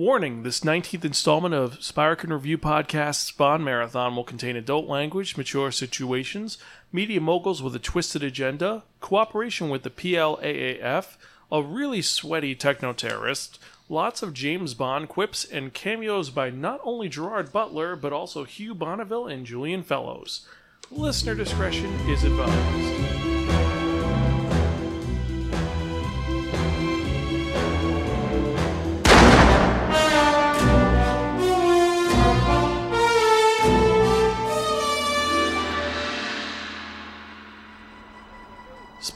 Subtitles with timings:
[0.00, 5.70] Warning this 19th installment of Spiraken Review Podcast's Bond Marathon will contain adult language, mature
[5.70, 6.56] situations,
[6.90, 11.18] media moguls with a twisted agenda, cooperation with the PLAAF,
[11.52, 13.58] a really sweaty techno terrorist,
[13.90, 18.74] lots of James Bond quips, and cameos by not only Gerard Butler, but also Hugh
[18.74, 20.48] Bonneville and Julian Fellowes.
[20.90, 23.29] Listener discretion is advised.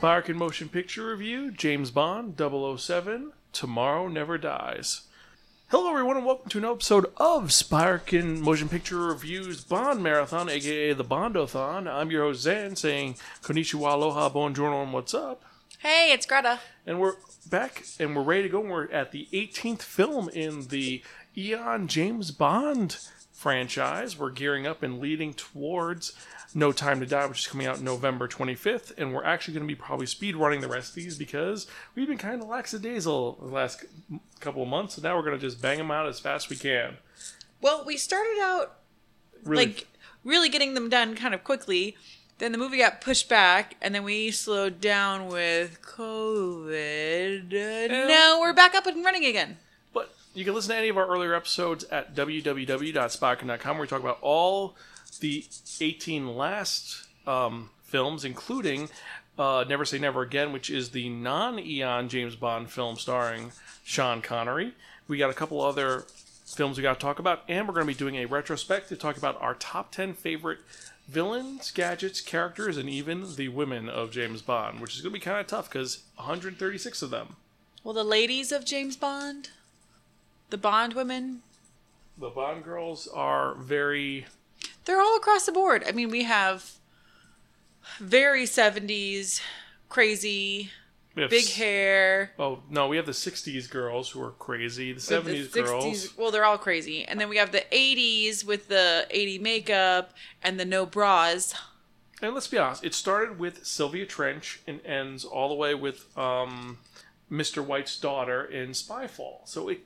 [0.05, 5.07] And Motion Picture Review, James Bond 007, Tomorrow Never Dies.
[5.69, 10.51] Hello, everyone, and welcome to an episode of Spark and Motion Picture Review's Bond Marathon,
[10.51, 11.91] aka the Bondothon.
[11.91, 15.43] I'm your host, Zan, saying Konnichiwa, Aloha, Buongiorno, and what's up?
[15.79, 16.61] Hey, it's Greta.
[16.87, 17.17] And we're
[17.49, 18.61] back and we're ready to go.
[18.61, 21.03] and We're at the 18th film in the
[21.35, 22.99] Eon James Bond
[23.33, 24.19] franchise.
[24.19, 26.13] We're gearing up and leading towards
[26.55, 28.93] No Time to Die, which is coming out November 25th.
[28.97, 32.07] And we're actually going to be probably speed running the rest of these because we've
[32.07, 33.85] been kind of lackadaisical the last
[34.41, 34.97] couple of months.
[34.97, 36.99] And now we're going to just bang them out as fast as we can.
[37.61, 38.77] Well, we started out
[39.45, 39.87] Really, like
[40.23, 41.97] really getting them done kind of quickly.
[42.39, 47.53] Then the movie got pushed back, and then we slowed down with COVID.
[47.53, 49.59] Uh, now we're back up and running again.
[49.93, 54.01] But you can listen to any of our earlier episodes at www.spocken.com where we talk
[54.01, 54.75] about all
[55.19, 55.45] the
[55.81, 58.89] 18 last um, films, including
[59.39, 63.53] uh, Never Say Never Again, which is the non Eon James Bond film starring
[63.85, 64.75] Sean Connery.
[65.09, 66.05] We got a couple other
[66.45, 69.03] films we got to talk about, and we're going to be doing a retrospective to
[69.03, 70.59] talk about our top 10 favorite
[71.09, 75.25] villains, gadgets, characters, and even the women of James Bond, which is going to be
[75.25, 77.37] kind of tough because 136 of them.
[77.83, 79.51] Well, the ladies of James Bond,
[80.51, 81.43] the Bond women,
[82.17, 84.27] The Bond girls are very
[84.85, 85.85] they're all across the board.
[85.87, 86.73] I mean, we have
[87.99, 89.41] very 70s,
[89.89, 90.71] crazy,
[91.15, 92.33] big s- hair.
[92.39, 94.93] Oh no, we have the '60s girls who are crazy.
[94.93, 96.17] The '70s the girls.
[96.17, 97.05] Well, they're all crazy.
[97.05, 100.13] And then we have the 80s with the 80 makeup
[100.43, 101.55] and the no bras.
[102.23, 106.17] And let's be honest, it started with Sylvia Trench and ends all the way with
[106.17, 106.79] um,
[107.31, 107.65] Mr.
[107.65, 109.41] White's daughter in Spyfall.
[109.47, 109.81] So it,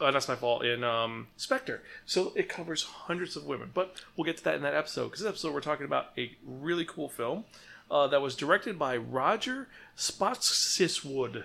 [0.00, 1.82] uh, my fault in um, Spectre.
[2.06, 3.70] So it covers hundreds of women.
[3.72, 6.32] But we'll get to that in that episode because this episode we're talking about a
[6.46, 7.44] really cool film
[7.90, 11.44] uh, that was directed by Roger Spotsiswood.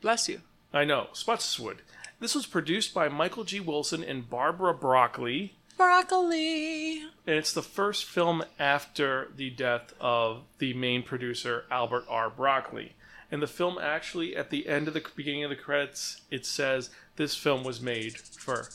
[0.00, 0.40] Bless you.
[0.72, 1.78] I know, Spotsiswood.
[2.20, 3.60] This was produced by Michael G.
[3.60, 5.54] Wilson and Barbara Broccoli.
[5.76, 7.02] Broccoli.
[7.26, 12.30] And it's the first film after the death of the main producer, Albert R.
[12.30, 12.94] Broccoli.
[13.30, 16.90] And the film actually, at the end of the beginning of the credits, it says
[17.16, 18.68] this film was made for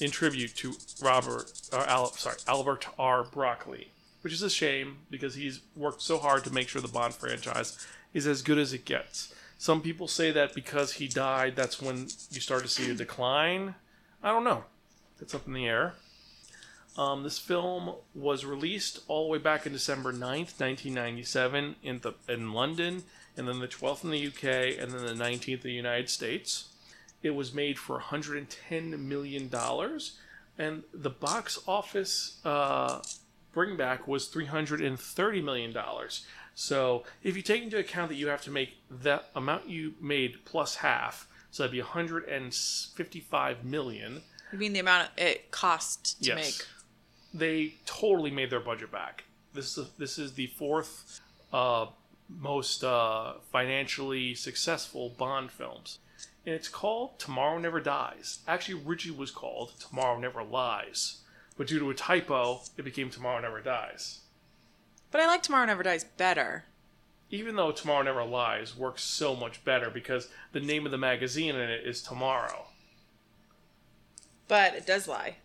[0.00, 3.24] in tribute to Robert, or Al, sorry, Albert R.
[3.24, 3.92] Broccoli,
[4.22, 7.86] which is a shame because he's worked so hard to make sure the Bond franchise
[8.12, 9.32] is as good as it gets.
[9.58, 13.76] Some people say that because he died, that's when you start to see a decline.
[14.22, 14.64] I don't know.
[15.20, 15.94] That's up in the air.
[16.98, 22.14] Um, this film was released all the way back in December 9th, 1997 in, the,
[22.28, 23.04] in London,
[23.36, 26.71] and then the 12th in the UK, and then the 19th in the United States.
[27.22, 29.50] It was made for $110 million,
[30.58, 33.00] and the box office uh,
[33.54, 35.76] bringback was $330 million.
[36.54, 40.44] So if you take into account that you have to make that amount you made
[40.44, 44.22] plus half, so that'd be 155 million.
[44.52, 46.36] You mean the amount it cost to Yes.
[46.36, 46.66] make?
[47.34, 49.24] they totally made their budget back.
[49.54, 51.18] This is this is the fourth
[51.52, 51.86] uh,
[52.28, 55.98] most uh, financially successful Bond films,
[56.44, 58.40] and it's called Tomorrow Never Dies.
[58.48, 61.18] Actually, originally was called Tomorrow Never Lies,
[61.56, 64.20] but due to a typo, it became Tomorrow Never Dies.
[65.10, 66.64] But I like Tomorrow Never Dies better.
[67.30, 71.54] Even though Tomorrow Never Lies works so much better because the name of the magazine
[71.54, 72.66] in it is Tomorrow.
[74.48, 75.36] But it does lie.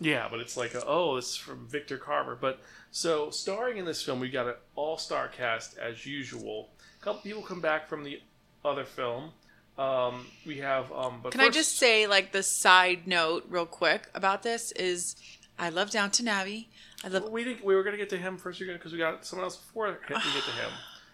[0.00, 2.36] Yeah, but it's like, a, oh, this is from Victor Carver.
[2.40, 2.60] But
[2.90, 6.70] so, starring in this film, we got an all-star cast as usual.
[7.00, 8.20] A couple people come back from the
[8.64, 9.30] other film.
[9.78, 14.08] Um, we have, um, but Can I just say, like, the side note real quick
[14.14, 15.16] about this is
[15.58, 16.68] I love Downton Abbey.
[17.04, 19.44] I love we didn't, we were gonna get to him first because we got someone
[19.44, 20.70] else before we get to him.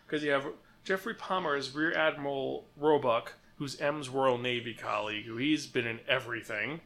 [0.06, 0.46] Because you have
[0.84, 6.00] Geoffrey Palmer as Rear Admiral Roebuck, who's M's Royal Navy colleague, who he's been in
[6.08, 6.80] everything.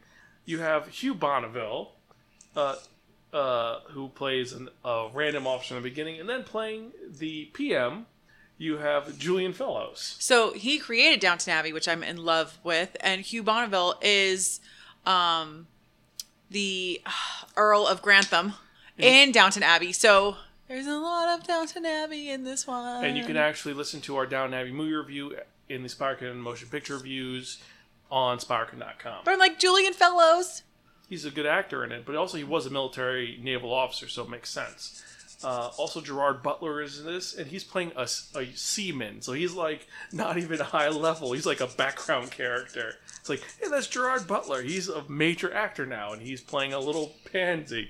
[0.45, 1.91] You have Hugh Bonneville,
[2.55, 2.75] uh,
[3.31, 8.05] uh, who plays an, a random officer in the beginning, and then playing the PM,
[8.57, 10.15] you have Julian Fellowes.
[10.19, 14.59] So he created Downton Abbey, which I'm in love with, and Hugh Bonneville is
[15.05, 15.67] um,
[16.49, 17.11] the uh,
[17.55, 18.53] Earl of Grantham
[18.97, 19.91] in Downton Abbey.
[19.91, 23.03] So there's a lot of Downton Abbey in this one.
[23.03, 25.35] And you can actually listen to our Down Abbey movie review
[25.69, 27.57] in the Spirekin motion picture reviews
[28.09, 29.21] on Spirekin.com.
[29.25, 30.63] But I'm like Julian Fellowes.
[31.09, 34.23] He's a good actor in it, but also he was a military naval officer, so
[34.23, 35.03] it makes sense.
[35.43, 39.53] Uh, also, Gerard Butler is in this, and he's playing a, a seaman, so he's
[39.53, 41.33] like not even high level.
[41.33, 42.95] He's like a background character.
[43.19, 44.61] It's like, hey, that's Gerard Butler.
[44.61, 47.89] He's a major actor now, and he's playing a little pansy.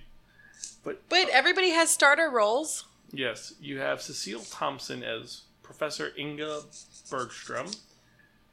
[0.84, 2.86] But But everybody has starter roles.
[3.12, 6.62] yes, you have Cecile Thompson as Professor Inga
[7.10, 7.68] Bergstrom.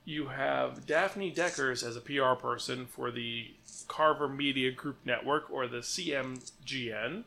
[0.05, 3.55] You have Daphne Deckers as a PR person for the
[3.89, 7.25] Carver Media Group Network, or the CMGN.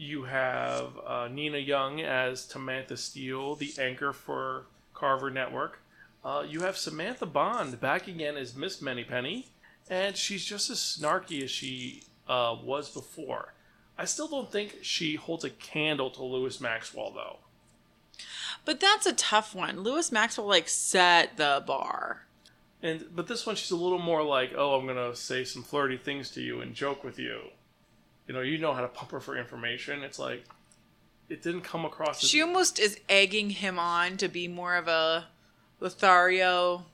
[0.00, 5.80] You have uh, Nina Young as Samantha Steele, the anchor for Carver Network.
[6.24, 9.48] Uh, you have Samantha Bond back again as Miss Penny,
[9.90, 13.54] and she's just as snarky as she uh, was before.
[13.98, 17.38] I still don't think she holds a candle to Lois Maxwell, though.
[18.64, 19.82] But that's a tough one.
[19.82, 22.28] Lois Maxwell like set the bar.
[22.80, 25.96] And but this one, she's a little more like, "Oh, I'm gonna say some flirty
[25.96, 27.50] things to you and joke with you."
[28.28, 30.04] You know, you know how to pump her for information.
[30.04, 30.44] It's like
[31.30, 32.22] it didn't come across.
[32.22, 35.26] As, She almost is egging him on to be more of a
[35.80, 36.84] Lothario.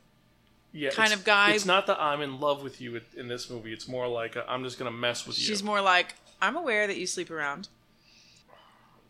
[0.72, 1.52] yeah, kind of guy.
[1.52, 3.72] It's not that I'm in love with you in this movie.
[3.72, 5.44] It's more like i I'm just gonna mess with you.
[5.44, 7.68] She's more like, I'm aware that you sleep around.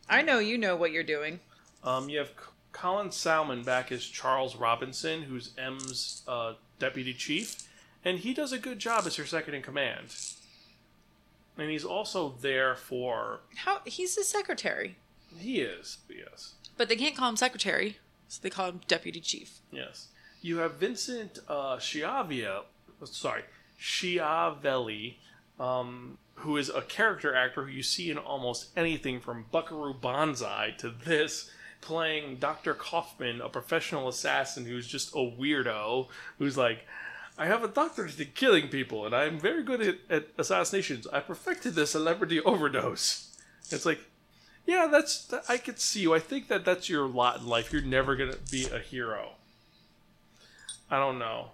[0.09, 1.41] I know you know what you're doing.
[1.83, 2.35] Um, you have C-
[2.73, 7.69] Colin Salmon back as Charles Robinson, who's M's uh, deputy chief,
[8.05, 10.15] and he does a good job as her second in command.
[11.57, 14.97] And he's also there for How he's the secretary,
[15.39, 17.99] he is yes but they can't call him secretary,
[18.29, 19.61] so they call him deputy chief.
[19.71, 20.09] yes.
[20.41, 22.63] You have Vincent uh, Schiavia,
[23.05, 23.45] sorry
[23.81, 25.17] Schiavelli,
[25.59, 30.75] um, who is a character actor who you see in almost anything from Buckaroo Banzai
[30.79, 31.51] to this,
[31.81, 32.75] playing Dr.
[32.75, 36.09] Kaufman, a professional assassin who's just a weirdo,
[36.39, 36.87] who's like,
[37.37, 41.07] I have a doctorate in killing people, and I'm very good at, at assassinations.
[41.09, 43.37] I perfected the celebrity overdose.
[43.71, 44.01] It's like,
[44.67, 46.15] yeah, that's that, I could see you.
[46.15, 47.73] I think that that's your lot in life.
[47.73, 49.33] You're never gonna be a hero.
[50.91, 51.51] I don't know.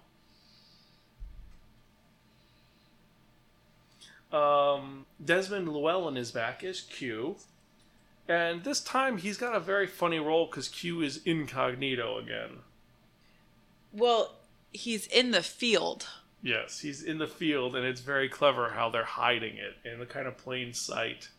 [4.31, 7.37] Um, Desmond Llewellyn is back as Q,
[8.27, 12.59] and this time he's got a very funny role because Q is incognito again.
[13.91, 14.35] Well,
[14.71, 16.07] he's in the field.
[16.43, 20.05] Yes, he's in the field, and it's very clever how they're hiding it in the
[20.05, 21.29] kind of plain sight.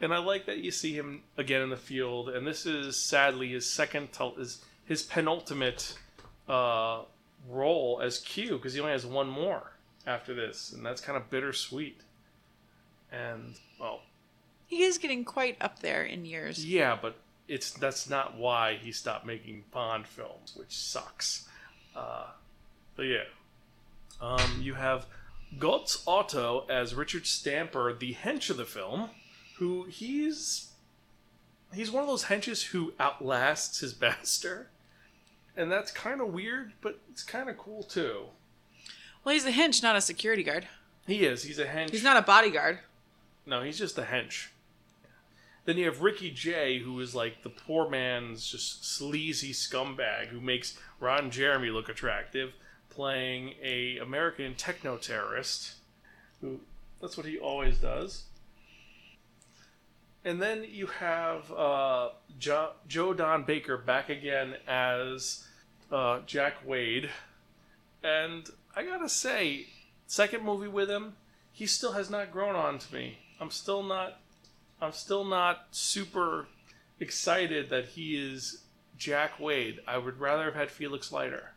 [0.00, 3.48] And I like that you see him again in the field, and this is sadly
[3.52, 5.96] his second, to, his, his penultimate
[6.48, 7.02] uh,
[7.48, 9.72] role as Q, because he only has one more
[10.06, 12.00] after this, and that's kind of bittersweet.
[13.10, 14.00] And well,
[14.66, 16.66] He is getting quite up there in years.
[16.66, 17.16] yeah, but
[17.48, 21.48] it's that's not why he stopped making Bond films, which sucks.
[21.94, 22.26] Uh,
[22.96, 23.24] but yeah,
[24.20, 25.06] um, you have
[25.58, 29.10] Gotz Otto as Richard Stamper, the hench of the film,
[29.56, 30.72] who he's
[31.74, 34.68] he's one of those henches who outlasts his master,
[35.56, 38.24] and that's kind of weird, but it's kind of cool too.
[39.24, 40.66] Well, he's a hench, not a security guard.
[41.06, 41.44] He is.
[41.44, 41.90] He's a hench.
[41.90, 42.80] He's not a bodyguard.
[43.46, 44.48] No, he's just a hench.
[45.64, 50.40] Then you have Ricky Jay, who is like the poor man's just sleazy scumbag who
[50.40, 52.52] makes Ron Jeremy look attractive,
[52.90, 55.74] playing a American techno terrorist.
[56.40, 56.60] Who
[57.00, 58.24] that's what he always does.
[60.24, 65.44] And then you have uh, jo- Joe Don Baker back again as
[65.90, 67.10] uh, Jack Wade,
[68.04, 69.66] and I gotta say,
[70.06, 71.14] second movie with him,
[71.52, 73.18] he still has not grown on to me.
[73.40, 74.20] I'm still not
[74.82, 76.46] I'm still not super
[76.98, 78.64] excited that he is
[78.98, 79.78] Jack Wade.
[79.86, 81.52] I would rather have had Felix Leiter.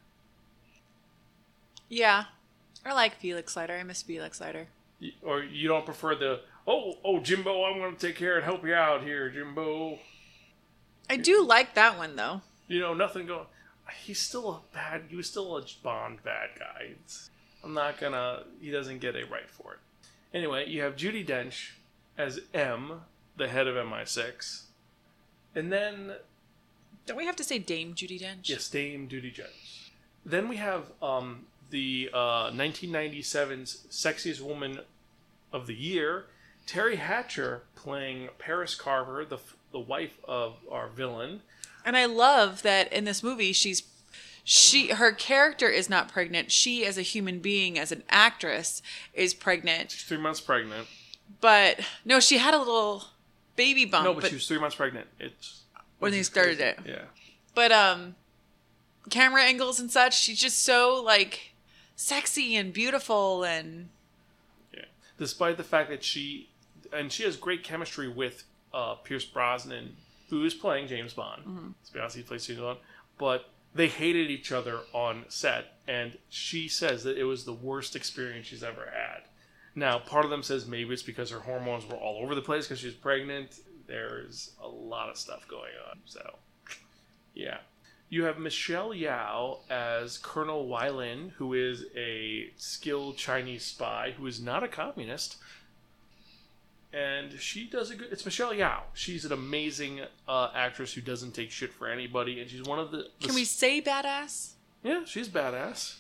[1.90, 2.26] Yeah.
[2.86, 3.74] I like Felix Leiter.
[3.74, 4.68] I miss Felix Leiter.
[5.24, 8.64] Or you don't prefer the oh oh Jimbo, I'm going to take care and help
[8.64, 9.98] you out here, Jimbo.
[11.10, 12.42] I do like that one though.
[12.68, 13.48] You know nothing going.
[14.04, 15.04] He's still a bad.
[15.10, 16.90] He was still a Bond bad guy.
[16.92, 17.30] It's,
[17.64, 18.44] I'm not gonna.
[18.62, 19.80] He doesn't get a right for it.
[20.36, 21.72] Anyway, you have Judi Dench
[22.18, 23.02] as M,
[23.38, 24.64] the head of MI6,
[25.54, 26.14] and then
[27.06, 28.50] Don't we have to say Dame Judi Dench?
[28.50, 29.90] Yes, Dame Duty Jones.
[30.26, 34.80] Then we have um, the uh, 1997's Sexiest Woman
[35.54, 36.26] of the Year,
[36.68, 39.38] Teri Hatcher playing Paris Carver, the,
[39.72, 41.42] the wife of our villain.
[41.86, 43.84] And I love that in this movie she's
[44.48, 46.52] she her character is not pregnant.
[46.52, 48.82] She as a human being, as an actress,
[49.14, 49.92] is pregnant.
[49.92, 50.88] She's three months pregnant.
[51.42, 53.06] But no, she had a little
[53.56, 54.06] baby bump.
[54.06, 55.08] No, but, she was three months pregnant.
[55.20, 55.64] It's
[56.00, 56.72] when they started crazy.
[56.72, 56.80] it.
[56.86, 57.06] Yeah.
[57.54, 58.16] But um
[59.10, 61.54] camera angles and such, she's just so like
[61.96, 63.90] sexy and beautiful and
[64.74, 64.86] Yeah.
[65.18, 66.50] Despite the fact that she
[66.94, 68.44] and she has great chemistry with
[68.74, 69.96] uh, Pierce Brosnan,
[70.30, 71.44] who is playing James Bond.
[71.44, 71.68] Mm-hmm.
[71.82, 72.80] Let's be honest, he plays James Bond.
[73.18, 77.96] But they hated each other on set, and she says that it was the worst
[77.96, 79.24] experience she's ever had.
[79.76, 82.66] Now, part of them says maybe it's because her hormones were all over the place
[82.66, 83.60] because she was pregnant.
[83.88, 86.00] There's a lot of stuff going on.
[86.06, 86.38] So,
[87.34, 87.58] yeah.
[88.08, 94.26] You have Michelle Yeoh as Colonel Wai Lin, who is a skilled Chinese spy who
[94.28, 95.38] is not a communist.
[96.94, 98.08] And she does a good.
[98.12, 98.84] It's Michelle Yeoh.
[98.94, 102.92] She's an amazing uh, actress who doesn't take shit for anybody, and she's one of
[102.92, 103.08] the.
[103.20, 104.52] the can we say badass?
[104.82, 105.98] Yeah, she's badass.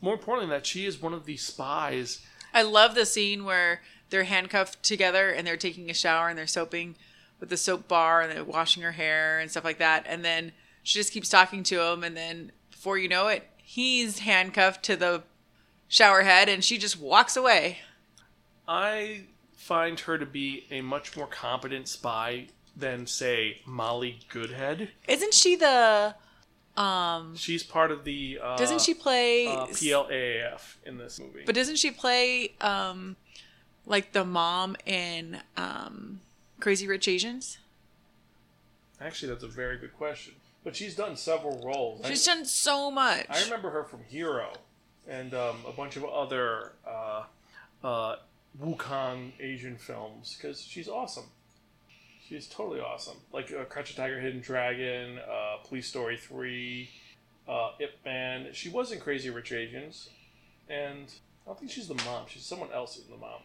[0.00, 2.20] More importantly, than that she is one of the spies.
[2.54, 6.46] I love the scene where they're handcuffed together and they're taking a shower and they're
[6.46, 6.94] soaping
[7.40, 10.06] with the soap bar and they're washing her hair and stuff like that.
[10.08, 10.52] And then
[10.84, 12.04] she just keeps talking to him.
[12.04, 15.24] And then before you know it, he's handcuffed to the
[15.88, 17.78] shower head and she just walks away.
[18.68, 19.22] I
[19.56, 22.46] find her to be a much more competent spy
[22.76, 24.90] than, say, Molly Goodhead.
[25.08, 26.14] Isn't she the.
[26.76, 28.38] Um, She's part of the.
[28.42, 29.46] Uh, doesn't she play.
[29.46, 31.42] Uh, PLAAF in this movie.
[31.46, 33.16] But doesn't she play um,
[33.86, 36.20] like the mom in um,
[36.60, 37.58] Crazy Rich Asians?
[39.00, 40.34] Actually, that's a very good question.
[40.64, 42.00] But she's done several roles.
[42.04, 43.26] I- She's done so much.
[43.28, 44.52] I remember her from Hero
[45.06, 47.24] and um, a bunch of other uh,
[47.84, 48.16] uh,
[48.60, 51.24] Wukong Asian films because she's awesome.
[52.28, 53.16] She's totally awesome.
[53.32, 56.88] Like uh, Crouch Tiger, Hidden Dragon, uh, Police Story 3,
[57.48, 58.48] uh, Ip Man.
[58.52, 60.08] She was in Crazy Rich Asians,
[60.68, 61.12] and
[61.44, 62.24] I don't think she's the mom.
[62.28, 63.40] She's someone else in the mom.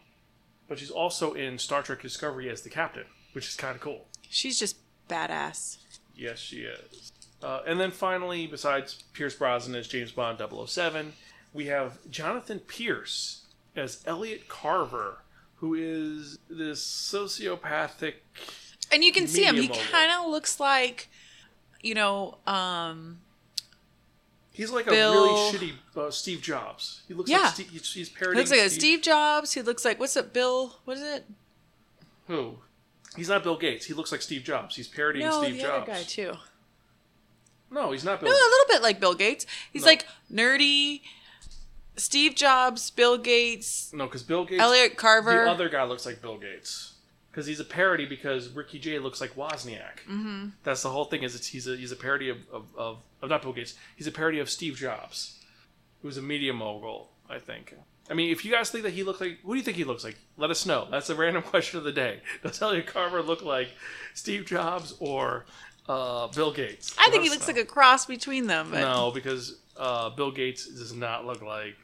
[0.68, 4.06] But she's also in Star Trek Discovery as the captain, which is kind of cool.
[4.28, 4.76] She's just
[5.08, 5.78] badass.
[6.16, 7.12] Yes, she is.
[7.42, 11.12] Uh, and then finally, besides Pierce Brosnan as James Bond 007,
[11.52, 15.22] we have Jonathan Pierce as Elliot Carver,
[15.56, 18.14] who is this sociopathic.
[18.92, 19.56] And you can see him.
[19.56, 21.08] He kind of looks like,
[21.80, 23.20] you know, um,
[24.52, 27.02] He's like Bill- a really shitty uh, Steve Jobs.
[27.08, 27.38] He looks Yeah.
[27.42, 29.52] like Steve, he's, he's he parodying looks like a Steve Jobs.
[29.52, 30.76] He looks like what's it, Bill?
[30.84, 31.24] What is it?
[32.26, 32.56] Who?
[33.16, 33.86] He's not Bill Gates.
[33.86, 34.76] He looks like Steve Jobs.
[34.76, 35.88] He's parodying No, Steve the Jobs.
[35.88, 36.32] other guy too.
[37.70, 38.28] No, he's not Bill.
[38.28, 39.46] No, a little bit like Bill Gates.
[39.72, 39.88] He's No.
[39.88, 41.02] like nerdy.
[41.96, 44.60] Steve Jobs, Bill Gates, No, because Bill Gates.
[44.62, 45.44] Elliot Carver.
[45.44, 46.89] The other guy looks like Bill Gates
[47.30, 50.04] because he's a parody because Ricky Jay looks like Wozniak.
[50.08, 50.48] Mm-hmm.
[50.64, 51.22] That's the whole thing.
[51.22, 53.74] Is it's, he's a he's a parody of, of, of, of not Bill Gates.
[53.96, 55.38] He's a parody of Steve Jobs,
[56.02, 57.10] who's a media mogul.
[57.28, 57.74] I think.
[58.10, 59.84] I mean, if you guys think that he looks like, who do you think he
[59.84, 60.16] looks like?
[60.36, 60.88] Let us know.
[60.90, 62.20] That's a random question of the day.
[62.42, 63.68] Does Elliot Carver look like
[64.14, 65.46] Steve Jobs or
[65.88, 66.94] uh, Bill Gates?
[66.98, 67.54] I think he looks know.
[67.54, 68.70] like a cross between them.
[68.72, 71.76] But No, because uh, Bill Gates does not look like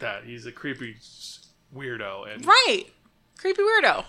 [0.00, 0.24] that.
[0.24, 0.96] He's a creepy
[1.74, 2.84] weirdo, and Right.
[3.38, 4.04] Creepy weirdo.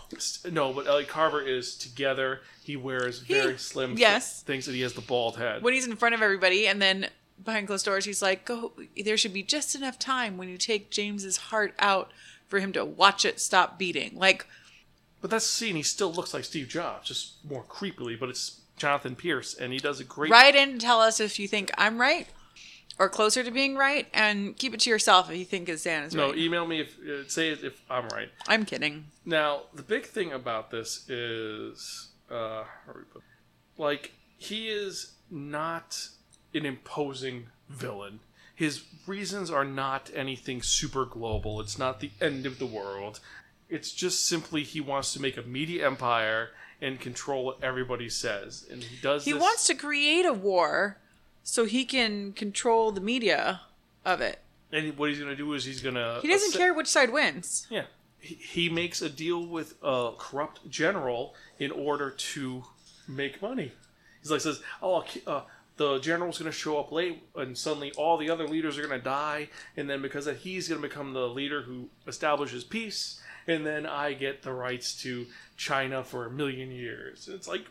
[0.51, 2.41] no, but Elliot Carver is together.
[2.63, 4.43] He wears very slim yes.
[4.43, 5.61] things, and he has the bald head.
[5.61, 7.07] When he's in front of everybody and then
[7.43, 8.71] behind closed doors he's like, Go
[9.03, 12.11] there should be just enough time when you take James's heart out
[12.47, 14.13] for him to watch it stop beating.
[14.15, 14.47] Like
[15.21, 15.75] but that scene.
[15.75, 18.19] He still looks like Steve Jobs, just more creepily.
[18.19, 20.31] But it's Jonathan Pierce, and he does a great.
[20.31, 22.27] write in and tell us if you think I'm right
[22.97, 26.03] or closer to being right and keep it to yourself if you think is Dan
[26.03, 26.37] is No, right.
[26.37, 28.29] email me if uh, say if I'm right.
[28.47, 29.05] I'm kidding.
[29.25, 33.23] Now, the big thing about this is, uh, how we put,
[33.77, 36.09] like, he is not
[36.53, 38.19] an imposing villain.
[38.53, 41.59] His reasons are not anything super global.
[41.59, 43.19] It's not the end of the world.
[43.69, 48.65] It's just simply he wants to make a media empire and control what everybody says,
[48.69, 49.25] and he does.
[49.25, 50.97] He this, wants to create a war
[51.45, 53.61] so he can control the media
[54.03, 54.39] of it.
[54.71, 56.19] And what he's going to do is he's going to.
[56.21, 57.67] He doesn't care which side wins.
[57.69, 57.83] Yeah.
[58.19, 62.63] He, he makes a deal with a corrupt general in order to
[63.07, 63.71] make money.
[64.21, 65.41] He's like, says, oh, I'll ki- uh,
[65.77, 68.99] the general's going to show up late, and suddenly all the other leaders are going
[68.99, 72.63] to die, and then because of that, he's going to become the leader who establishes
[72.63, 77.29] peace, and then I get the rights to China for a million years.
[77.31, 77.67] It's like,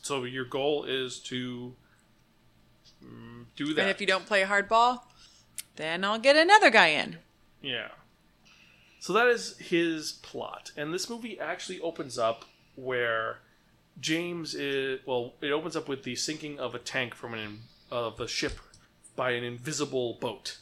[0.00, 1.74] so your goal is to
[3.56, 3.82] do that.
[3.82, 5.02] And if you don't play hardball,
[5.76, 7.18] then I'll get another guy in.
[7.62, 7.88] Yeah.
[8.98, 10.72] So that is his plot.
[10.76, 12.44] And this movie actually opens up
[12.76, 13.38] where
[14.00, 18.20] James is well, it opens up with the sinking of a tank from an of
[18.20, 18.58] a ship
[19.16, 20.58] by an invisible boat.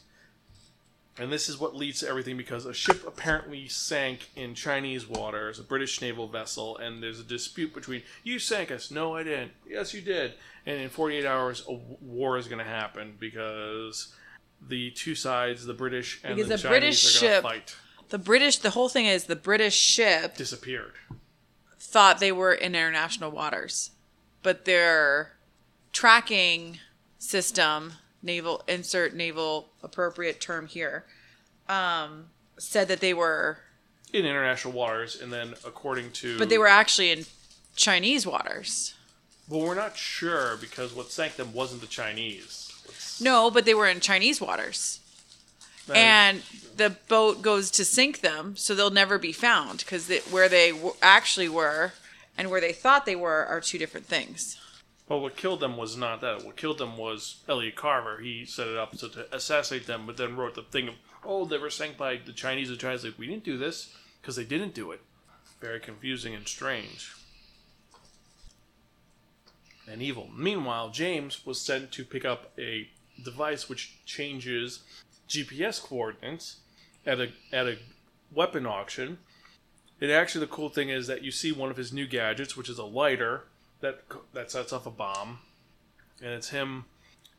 [1.19, 5.59] And this is what leads to everything because a ship apparently sank in Chinese waters,
[5.59, 9.51] a British naval vessel, and there's a dispute between you sank us, no, I didn't,
[9.67, 10.33] yes, you did,
[10.65, 14.13] and in 48 hours a war is going to happen because
[14.65, 17.43] the two sides, the British and Because the, the Chinese, British are going to ship-
[17.43, 17.75] fight.
[18.09, 20.93] The British, the whole thing is the British ship Disappeared.
[21.77, 23.91] thought they were in international waters,
[24.41, 25.33] but their
[25.91, 26.79] tracking
[27.19, 31.05] system, naval insert naval appropriate term here,
[31.67, 32.25] um,
[32.57, 33.59] said that they were,
[34.13, 37.25] in international waters, and then according to but they were actually in
[37.75, 38.93] Chinese waters.
[39.47, 42.71] Well, we're not sure because what sank them wasn't the Chinese.
[42.85, 44.99] It's- No, but they were in Chinese waters.
[45.87, 46.43] that- and
[46.75, 50.95] the boat goes to sink them, so they'll never be found because where they w-
[51.01, 51.93] actually were
[52.37, 54.55] and where they thought they were are two different things.
[55.09, 56.45] Well, what killed them was not that.
[56.45, 58.21] What killed them was Elliot Carver.
[58.21, 60.93] He set it up so to assassinate them, but then wrote the thing of,
[61.25, 62.69] oh, they were sank by the Chinese.
[62.69, 65.01] The Chinese like we didn't do this because they didn't do it.
[65.59, 67.15] Very confusing and strange.
[69.87, 70.29] And evil.
[70.37, 72.87] Meanwhile, James was sent to pick up a
[73.25, 74.83] device which changes
[75.27, 76.57] GPS coordinates
[77.07, 77.77] at a at a
[78.31, 79.17] weapon auction.
[79.99, 82.69] And actually, the cool thing is that you see one of his new gadgets, which
[82.69, 83.45] is a lighter
[83.81, 85.39] that that sets off a bomb,
[86.21, 86.85] and it's him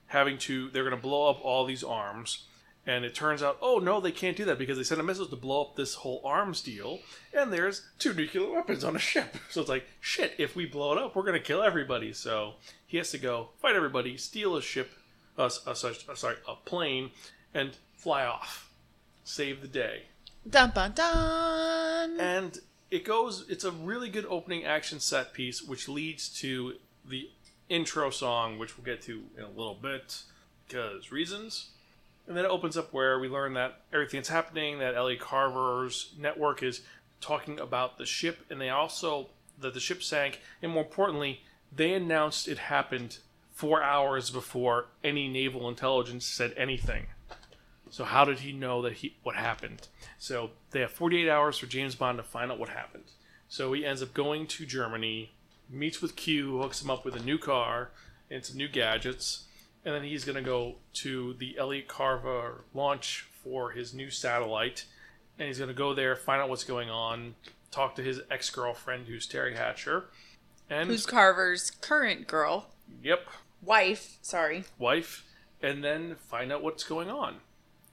[0.06, 0.70] having to.
[0.70, 2.44] They're going to blow up all these arms,
[2.87, 5.26] and it turns out, oh no, they can't do that because they sent a missile
[5.26, 7.00] to blow up this whole arms deal,
[7.32, 9.37] and there's two nuclear weapons on a ship.
[9.50, 12.12] So it's like, shit, if we blow it up, we're going to kill everybody.
[12.12, 12.54] So
[12.87, 14.92] he has to go fight everybody, steal a ship,
[15.37, 17.11] uh, uh, sorry, uh, sorry, a plane,
[17.52, 18.70] and fly off,
[19.25, 20.04] save the day.
[20.49, 22.18] Dun dun dun.
[22.18, 22.59] And
[22.90, 26.75] it goes, it's a really good opening action set piece, which leads to
[27.09, 27.30] the
[27.68, 30.23] intro song, which we'll get to in a little bit
[30.66, 31.70] because reasons.
[32.26, 36.62] And then it opens up where we learn that everything's happening, that Ellie Carver's network
[36.62, 36.82] is
[37.20, 39.28] talking about the ship, and they also,
[39.59, 41.42] that the ship sank, and more importantly,
[41.74, 43.18] they announced it happened
[43.53, 47.07] four hours before any naval intelligence said anything.
[47.90, 49.88] So how did he know that he what happened?
[50.18, 53.05] So they have 48 hours for James Bond to find out what happened.
[53.48, 55.33] So he ends up going to Germany,
[55.68, 57.90] meets with Q, hooks him up with a new car
[58.31, 59.44] and some new gadgets,
[59.85, 64.85] and then he's going to go to the Elliot Carver launch for his new satellite,
[65.38, 67.35] and he's going to go there, find out what's going on,
[67.72, 70.05] talk to his ex girlfriend, who's Teri Hatcher,
[70.68, 72.68] and Who's Carver's current girl,
[73.03, 73.26] yep,
[73.62, 74.18] wife?
[74.22, 74.64] Sorry.
[74.79, 75.24] wife,
[75.61, 77.37] and then find out what's going on.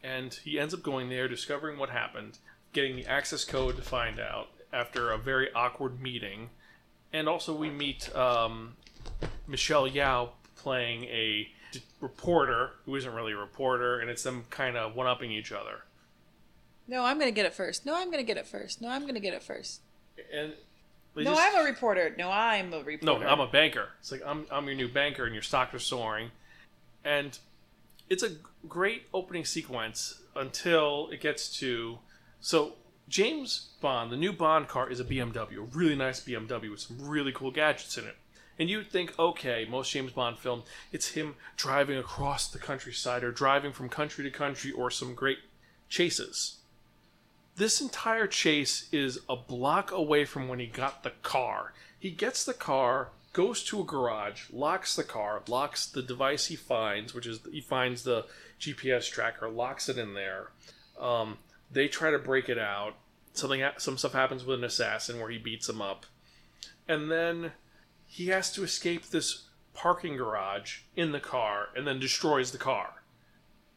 [0.04, 2.38] And he ends up going there, discovering what happened,
[2.74, 6.50] getting the access code to find out after a very awkward meeting.
[7.14, 8.76] And also, we meet um,
[9.48, 14.78] Michelle Yeoh playing a d- reporter who isn't really a reporter, and it's them kind
[14.78, 15.84] of one upping each other.
[16.88, 17.86] No, I'm gonna get it first.
[17.86, 18.82] No, I'm gonna get it first.
[18.82, 19.82] No, I'm gonna get it first.
[20.34, 20.54] And
[21.16, 22.14] they No, just- I'm a reporter.
[22.18, 23.26] No, I'm a reporter.
[23.26, 23.30] No.
[23.30, 23.90] I'm a banker.
[24.00, 26.32] It's like I'm I'm your new banker, and your stocks are soaring,
[27.04, 27.38] and
[28.10, 28.32] it's a
[28.68, 32.00] great opening sequence until it gets to
[32.40, 32.74] so
[33.10, 36.98] James Bond, the new Bond car is a BMW, a really nice BMW with some
[37.02, 38.18] really cool gadgets in it.
[38.60, 43.32] And you'd think, okay, most James Bond film, it's him driving across the countryside or
[43.32, 45.38] driving from country to country or some great
[45.90, 46.58] chases.
[47.56, 51.74] This entire chase is a block away from when he got the car.
[51.98, 56.56] He gets the car, goes to a garage, locks the car, locks the device he
[56.56, 58.26] finds, which is he finds the
[58.60, 60.48] GPS tracker, locks it in there.
[61.00, 61.38] Um,
[61.72, 62.96] they try to break it out.
[63.34, 66.08] Something, some stuff happens with an assassin where he beats him up,
[66.88, 67.52] and then
[68.08, 69.44] he has to escape this
[69.76, 73.04] parking garage in the car, and then destroys the car.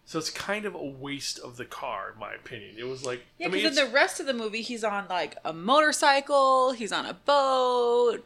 [0.07, 2.77] So it's kind of a waste of the car, in my opinion.
[2.79, 5.37] It was like, Yeah, I mean, in the rest of the movie, he's on like
[5.44, 6.73] a motorcycle.
[6.73, 8.25] He's on a boat.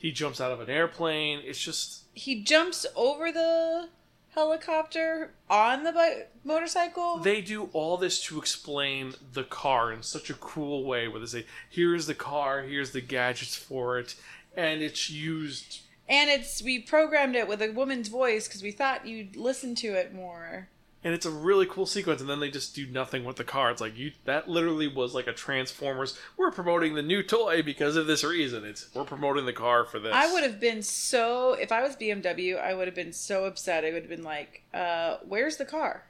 [0.00, 1.40] He jumps out of an airplane.
[1.44, 3.88] It's just He jumps over the
[4.34, 7.18] helicopter on the bi- motorcycle.
[7.18, 11.26] they do all this to explain the car in such a cool way where they
[11.26, 14.14] say here's the car here's the gadgets for it
[14.56, 19.06] and it's used and it's we programmed it with a woman's voice because we thought
[19.06, 20.68] you'd listen to it more.
[21.02, 23.70] And it's a really cool sequence and then they just do nothing with the car
[23.70, 27.96] it's like you that literally was like a transformers we're promoting the new toy because
[27.96, 31.54] of this reason it's we're promoting the car for this I would have been so
[31.54, 33.84] if I was BMW, I would have been so upset.
[33.84, 36.04] I would have been like, uh, "Where's the car?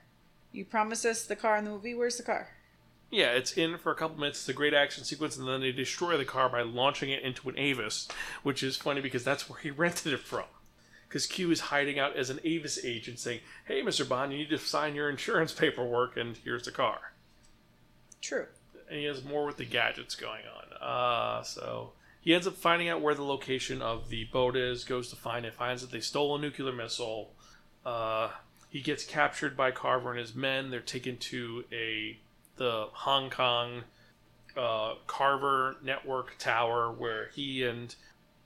[0.53, 1.95] You promised us the car in the movie.
[1.95, 2.49] Where's the car?"
[3.11, 4.41] Yeah, it's in for a couple minutes.
[4.41, 7.49] It's a great action sequence, and then they destroy the car by launching it into
[7.49, 8.09] an Avis,
[8.43, 10.47] which is funny because that's where he rented it from.
[11.11, 14.09] Because Q is hiding out as an Avis agent, saying, "Hey, Mr.
[14.09, 17.13] Bond, you need to sign your insurance paperwork, and here's the car."
[18.23, 18.47] True.
[18.89, 20.77] And he has more with the gadgets going on.
[20.81, 24.85] Uh, so he ends up finding out where the location of the boat is.
[24.85, 25.55] Goes to find it.
[25.55, 27.33] Finds that they stole a nuclear missile.
[27.85, 28.31] Uh,
[28.69, 30.71] he gets captured by Carver and his men.
[30.71, 32.19] They're taken to a
[32.57, 33.83] the Hong Kong
[34.57, 37.95] uh, Carver Network Tower where he and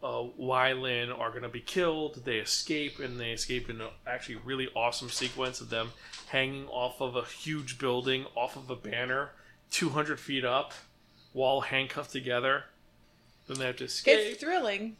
[0.04, 2.22] uh, Wai Lin are going to be killed.
[2.24, 5.92] They escape, and they escape in an actually really awesome sequence of them
[6.28, 9.30] hanging off of a huge building, off of a banner,
[9.70, 10.74] 200 feet up,
[11.32, 12.64] while handcuffed together.
[13.48, 14.18] Then they have to escape.
[14.20, 14.96] It's thrilling.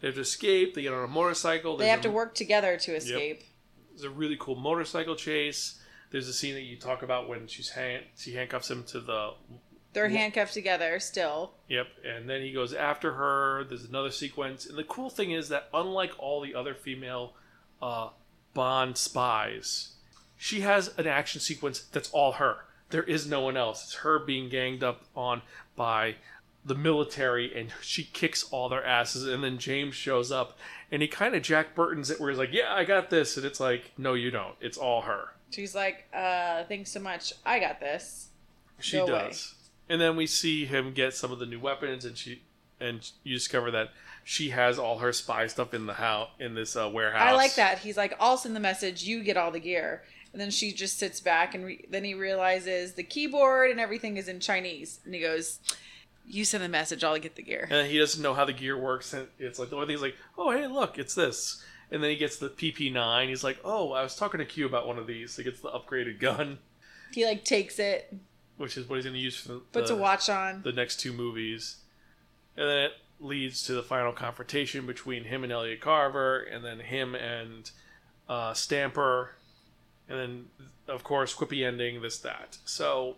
[0.00, 0.74] They have to escape.
[0.74, 1.76] They get on a motorcycle.
[1.76, 3.42] They have to work together to escape.
[3.90, 5.80] There's a really cool motorcycle chase.
[6.10, 9.32] There's a scene that you talk about when she's hand, she handcuffs him to the
[9.92, 11.52] They're handcuffed together still.
[11.68, 13.64] Yep, and then he goes after her.
[13.64, 17.32] There's another sequence, and the cool thing is that unlike all the other female
[17.80, 18.10] uh,
[18.54, 19.92] Bond spies,
[20.36, 22.66] she has an action sequence that's all her.
[22.90, 23.84] There is no one else.
[23.84, 25.42] It's her being ganged up on
[25.74, 26.16] by
[26.64, 29.26] the military, and she kicks all their asses.
[29.26, 30.58] And then James shows up,
[30.92, 33.44] and he kind of Jack Burton's it, where he's like, "Yeah, I got this," and
[33.46, 34.54] it's like, "No, you don't.
[34.60, 37.32] It's all her." She's like, uh, thanks so much.
[37.44, 38.28] I got this.
[38.80, 39.54] She does.
[39.88, 42.42] And then we see him get some of the new weapons, and she
[42.80, 43.90] and you discover that
[44.22, 47.22] she has all her spy stuff in the house in this uh, warehouse.
[47.22, 47.78] I like that.
[47.78, 49.02] He's like, I'll send the message.
[49.02, 50.04] You get all the gear.
[50.32, 54.18] And then she just sits back, and re- then he realizes the keyboard and everything
[54.18, 55.00] is in Chinese.
[55.06, 55.58] And he goes,
[56.26, 57.02] "You send the message.
[57.02, 59.70] I'll get the gear." And he doesn't know how the gear works, and it's like
[59.70, 61.64] the only thing is like, oh hey, look, it's this.
[61.90, 63.28] And then he gets the PP9.
[63.28, 65.34] He's like, oh, I was talking to Q about one of these.
[65.34, 66.58] He gets the upgraded gun,
[67.12, 68.14] He like takes it,
[68.58, 70.62] which is what he's going to use for the, puts the, a watch on.
[70.62, 71.76] the next two movies.
[72.56, 76.80] And then it leads to the final confrontation between him and Elliot Carver, and then
[76.80, 77.70] him and
[78.28, 79.30] uh, Stamper,
[80.08, 80.44] and then
[80.86, 82.58] of course quippy ending, this that.
[82.64, 83.16] So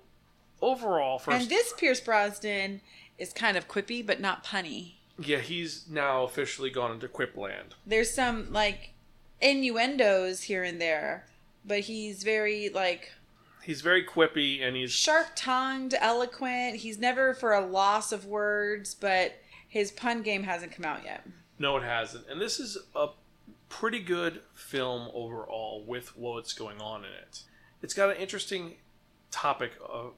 [0.62, 2.80] overall, first, And this Pierce Brosnan
[3.18, 4.92] is kind of quippy, but not punny.
[5.18, 7.74] yeah, he's now officially gone into quip land.
[7.86, 8.92] There's some like
[9.40, 11.26] innuendos here and there,
[11.64, 13.12] but he's very like
[13.62, 16.76] He's very quippy, and he's sharp tongued, eloquent.
[16.76, 19.34] He's never for a loss of words, but
[19.68, 21.26] his pun game hasn't come out yet.
[21.58, 22.26] no, it hasn't.
[22.28, 23.08] And this is a
[23.68, 27.42] pretty good film overall with what's going on in it.
[27.82, 28.74] It's got an interesting
[29.30, 29.72] topic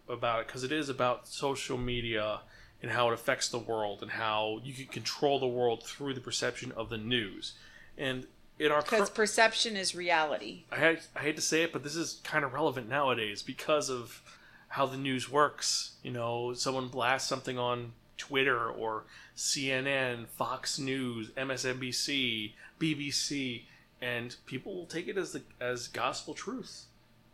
[0.09, 2.41] about it because it is about social media
[2.81, 6.21] and how it affects the world and how you can control the world through the
[6.21, 7.53] perception of the news.
[7.97, 8.27] And
[8.59, 10.65] in our Because perception is reality.
[10.71, 13.91] I, hate, I hate to say it, but this is kind of relevant nowadays because
[13.91, 14.23] of
[14.69, 15.93] how the news works.
[16.03, 19.05] You know, someone blasts something on Twitter or
[19.37, 23.63] CNN, Fox News, MSNBC, BBC,
[24.01, 26.87] and people will take it as the as gospel truth.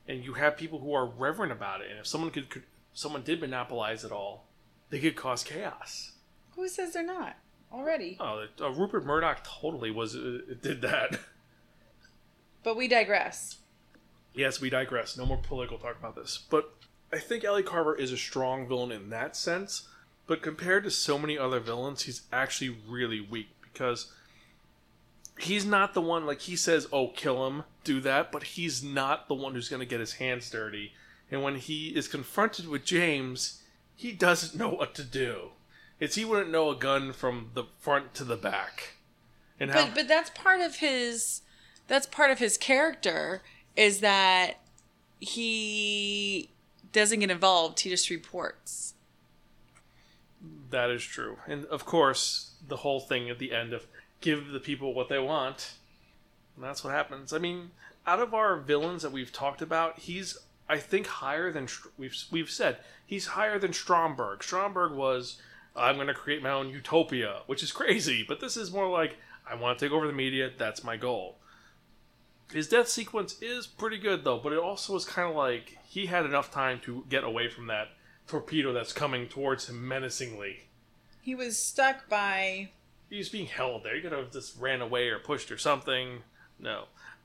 [0.06, 1.90] And you have people who are reverent about it.
[1.90, 2.62] And if someone could, could
[2.94, 4.44] someone did monopolize it all,
[4.88, 6.12] they could cause chaos.
[6.56, 7.36] Who says they're not
[7.72, 8.16] already?
[8.20, 11.18] Oh, uh, Rupert Murdoch totally was uh, did that.
[12.64, 13.58] But we digress.
[14.34, 15.16] Yes, we digress.
[15.16, 16.44] No more political talk about this.
[16.50, 16.74] But
[17.12, 19.88] I think Ellie Carver is a strong villain in that sense.
[20.26, 24.12] But compared to so many other villains, he's actually really weak because
[25.38, 29.28] he's not the one, like, he says, oh, kill him, do that, but he's not
[29.28, 30.92] the one who's going to get his hands dirty.
[31.30, 33.62] And when he is confronted with James,
[33.96, 35.52] he doesn't know what to do.
[36.00, 38.94] It's he wouldn't know a gun from the front to the back.
[39.58, 41.42] And how, But but that's part of his
[41.86, 43.42] that's part of his character
[43.76, 44.58] is that
[45.20, 46.50] he
[46.92, 48.94] doesn't get involved, he just reports.
[50.70, 51.38] That is true.
[51.46, 53.86] And of course, the whole thing at the end of
[54.20, 55.72] give the people what they want.
[56.54, 57.32] And that's what happens.
[57.32, 57.70] I mean,
[58.06, 62.50] out of our villains that we've talked about, he's I think higher than we've we've
[62.50, 64.42] said he's higher than Stromberg.
[64.42, 65.40] Stromberg was
[65.78, 69.16] I'm going to create my own utopia, which is crazy, but this is more like
[69.50, 71.36] I want to take over the media, that's my goal.
[72.52, 76.06] His death sequence is pretty good though, but it also is kind of like he
[76.06, 77.88] had enough time to get away from that
[78.26, 80.64] torpedo that's coming towards him menacingly.
[81.20, 82.70] He was stuck by
[83.10, 83.94] He was being held there.
[83.94, 86.22] He could have just ran away or pushed or something.
[86.58, 86.84] No.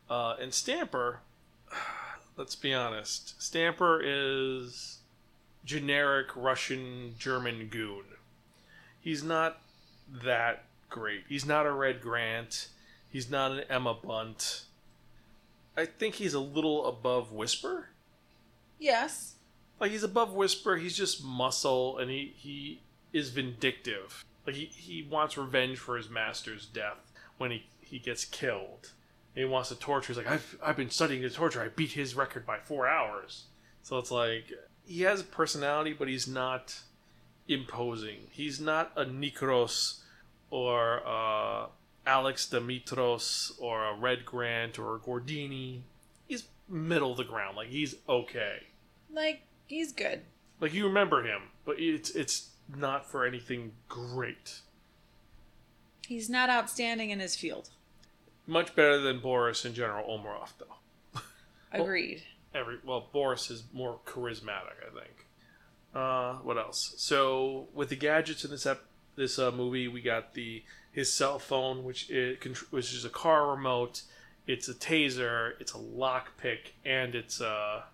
[0.10, 1.20] Uh, and Stamper,
[2.38, 5.00] let's be honest, Stamper is
[5.64, 8.04] generic Russian German goon.
[9.04, 9.60] He's not
[10.24, 11.24] that great.
[11.28, 12.70] He's not a Red Grant.
[13.12, 14.64] He's not an Emma Bunt.
[15.78, 17.90] I think he's a little above Whisper.
[18.80, 19.36] Yes.
[19.80, 20.78] Like he's above Whisper.
[20.78, 24.24] He's just muscle, and he he is vindictive.
[24.46, 28.92] Like he, he wants revenge for his master's death when he he gets killed.
[29.36, 30.08] he wants to torture.
[30.08, 31.62] He's like, I've I've been studying the torture.
[31.62, 33.46] I beat his record by four hours.
[33.82, 34.46] So it's like
[34.86, 36.76] he has a personality, but he's not
[37.48, 38.28] imposing.
[38.32, 40.00] He's not a Necros
[40.50, 41.68] or uh,
[42.06, 45.82] Alex Dimitrios or a Red Grant or a Gordini.
[46.28, 47.58] He's middle of the ground.
[47.58, 48.64] Like he's okay.
[49.12, 50.22] Like he's good.
[50.60, 54.62] Like you remember him, but it's it's not for anything great.
[56.08, 57.70] He's not outstanding in his field.
[58.46, 61.22] Much better than Boris and General Omarov, though.
[61.72, 62.24] Agreed.
[62.54, 65.23] Every well, Boris is more charismatic, I think.
[65.94, 66.96] Uh, what else?
[66.98, 71.40] So with the gadgets in this ep- this uh, movie, we got the his cell
[71.40, 74.04] phone, which it which is a car remote.
[74.48, 75.54] It's a taser.
[75.60, 77.86] It's a lockpick, and it's a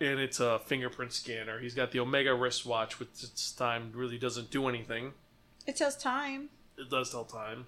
[0.00, 1.58] and it's a fingerprint scanner.
[1.58, 5.12] He's got the Omega wristwatch, which its time really doesn't do anything.
[5.66, 6.50] It tells time.
[6.76, 7.66] It does tell time.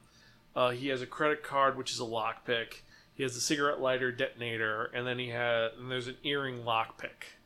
[0.54, 2.82] Uh, he has a credit card, which is a lockpick.
[3.14, 7.39] He has a cigarette lighter detonator, and then he has and there's an earring lockpick.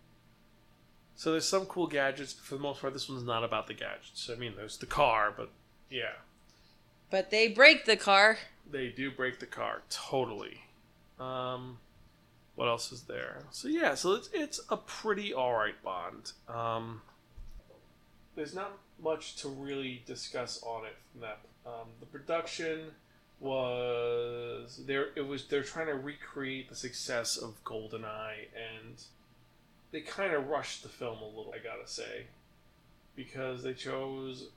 [1.16, 3.74] So there's some cool gadgets, but for the most part, this one's not about the
[3.74, 4.29] gadgets.
[4.33, 5.50] I mean, there's the car, but
[5.90, 6.12] yeah,
[7.11, 8.38] But they break the car.
[8.68, 10.62] they do break the car totally.
[11.20, 11.79] Um,
[12.57, 13.44] what else is there?
[13.53, 16.33] So yeah, so it's it's a pretty all right Bond.
[16.48, 17.03] Um,
[18.35, 21.38] there's not much to really discuss on it from that.
[21.66, 22.90] Um, the production
[23.40, 25.09] was there.
[25.14, 29.03] It was they're trying to recreate the success of GoldenEye, and
[29.94, 31.54] they kind of rushed the film a little.
[31.54, 32.26] I gotta say,
[33.14, 34.48] because they chose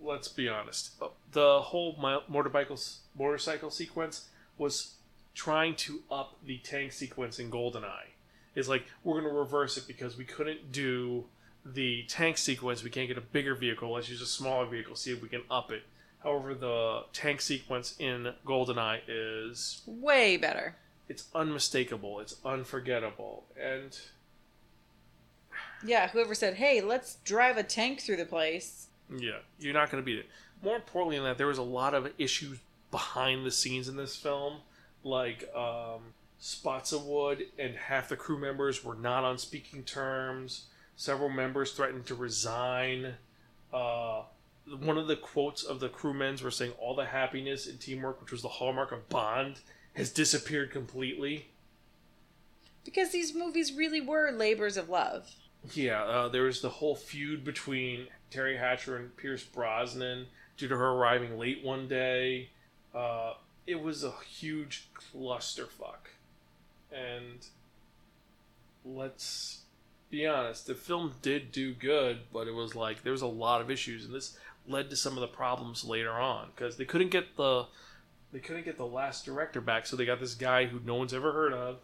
[0.00, 0.92] let's be honest.
[1.02, 1.96] uh, The whole
[2.28, 2.78] motorcycle
[3.18, 4.94] motorcycle sequence was
[5.34, 8.12] trying to up the tank sequence in GoldenEye.
[8.54, 11.24] It's like we're to reverse it because we couldn't do
[11.66, 12.84] the tank sequence.
[12.84, 13.90] We can't get a bigger vehicle.
[13.92, 14.94] Let's use a smaller vehicle.
[14.94, 15.82] See if we can up it.
[16.22, 20.76] However, the tank sequence in GoldenEye is Way better.
[21.08, 22.20] It's unmistakable.
[22.20, 23.98] It's unforgettable, and
[25.84, 28.88] Yeah, whoever said, hey, let's drive a tank through the place.
[29.14, 30.26] Yeah, you're not going to beat it.
[30.62, 32.58] More importantly than that, there was a lot of issues
[32.90, 34.58] behind the scenes in this film,
[35.02, 36.00] like um,
[37.04, 40.66] wood, and half the crew members were not on speaking terms.
[40.96, 43.14] Several members threatened to resign.
[43.72, 44.22] Uh,
[44.80, 48.32] one of the quotes of the crewmen were saying, "All the happiness and teamwork, which
[48.32, 49.60] was the hallmark of Bond,
[49.94, 51.48] has disappeared completely."
[52.84, 55.30] Because these movies really were labors of love.
[55.72, 60.26] Yeah, uh, there was the whole feud between Teri Hatcher and Pierce Brosnan
[60.56, 62.50] due to her arriving late one day.
[62.94, 63.34] Uh,
[63.66, 66.10] it was a huge clusterfuck.
[66.92, 67.46] And
[68.84, 69.62] let's
[70.10, 73.60] be honest, the film did do good, but it was like there was a lot
[73.60, 74.36] of issues, and this
[74.68, 77.66] led to some of the problems later on because they couldn't get the
[78.34, 81.14] they couldn't get the last director back, so they got this guy who no one's
[81.14, 81.78] ever heard of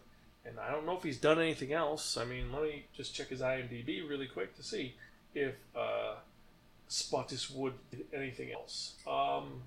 [0.45, 2.17] and I don't know if he's done anything else.
[2.17, 4.95] I mean, let me just check his IMDb really quick to see
[5.35, 6.15] if uh,
[6.89, 8.95] Spottiswoode did anything else.
[9.07, 9.61] Um,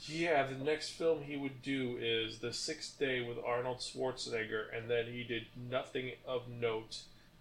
[0.00, 4.88] yeah, the next film he would do is The Sixth Day with Arnold Schwarzenegger, and
[4.88, 7.00] then he did nothing of note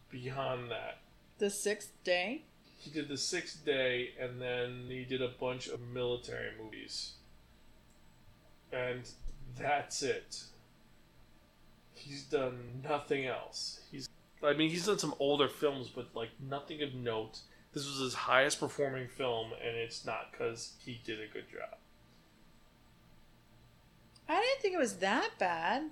[0.10, 0.98] beyond that.
[1.38, 2.42] The sixth day?
[2.80, 7.14] He did The Sixth Day, and then he did a bunch of military movies.
[8.72, 9.10] And
[9.58, 10.44] that's it.
[11.94, 13.82] He's done nothing else.
[13.92, 14.10] He's
[14.42, 17.40] I mean, he's done some older films, but like nothing of note.
[17.74, 21.78] This was his highest performing film, and it's not because he did a good job.
[24.28, 25.90] I didn't think it was that bad.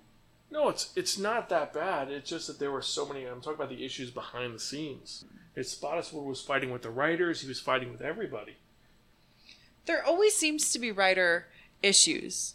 [0.50, 2.10] No, it's it's not that bad.
[2.10, 3.26] It's just that there were so many.
[3.26, 5.26] I'm talking about the issues behind the scenes.
[5.56, 7.42] It's Spottiswoode was fighting with the writers.
[7.42, 8.58] He was fighting with everybody.
[9.86, 11.48] There always seems to be writer
[11.82, 12.54] issues.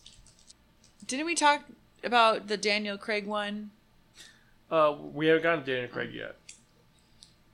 [1.12, 1.64] Didn't we talk
[2.02, 3.70] about the Daniel Craig one?
[4.70, 6.36] Uh, we haven't gotten to Daniel Craig yet.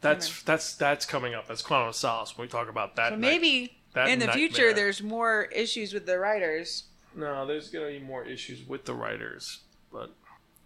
[0.01, 1.49] That's that's that's coming up.
[1.49, 3.09] That's Quantum of Solace when we talk about that.
[3.09, 4.49] So night- maybe that in the nightmare.
[4.49, 6.85] future there's more issues with the writers.
[7.17, 10.13] No, there's gonna be more issues with the writers, but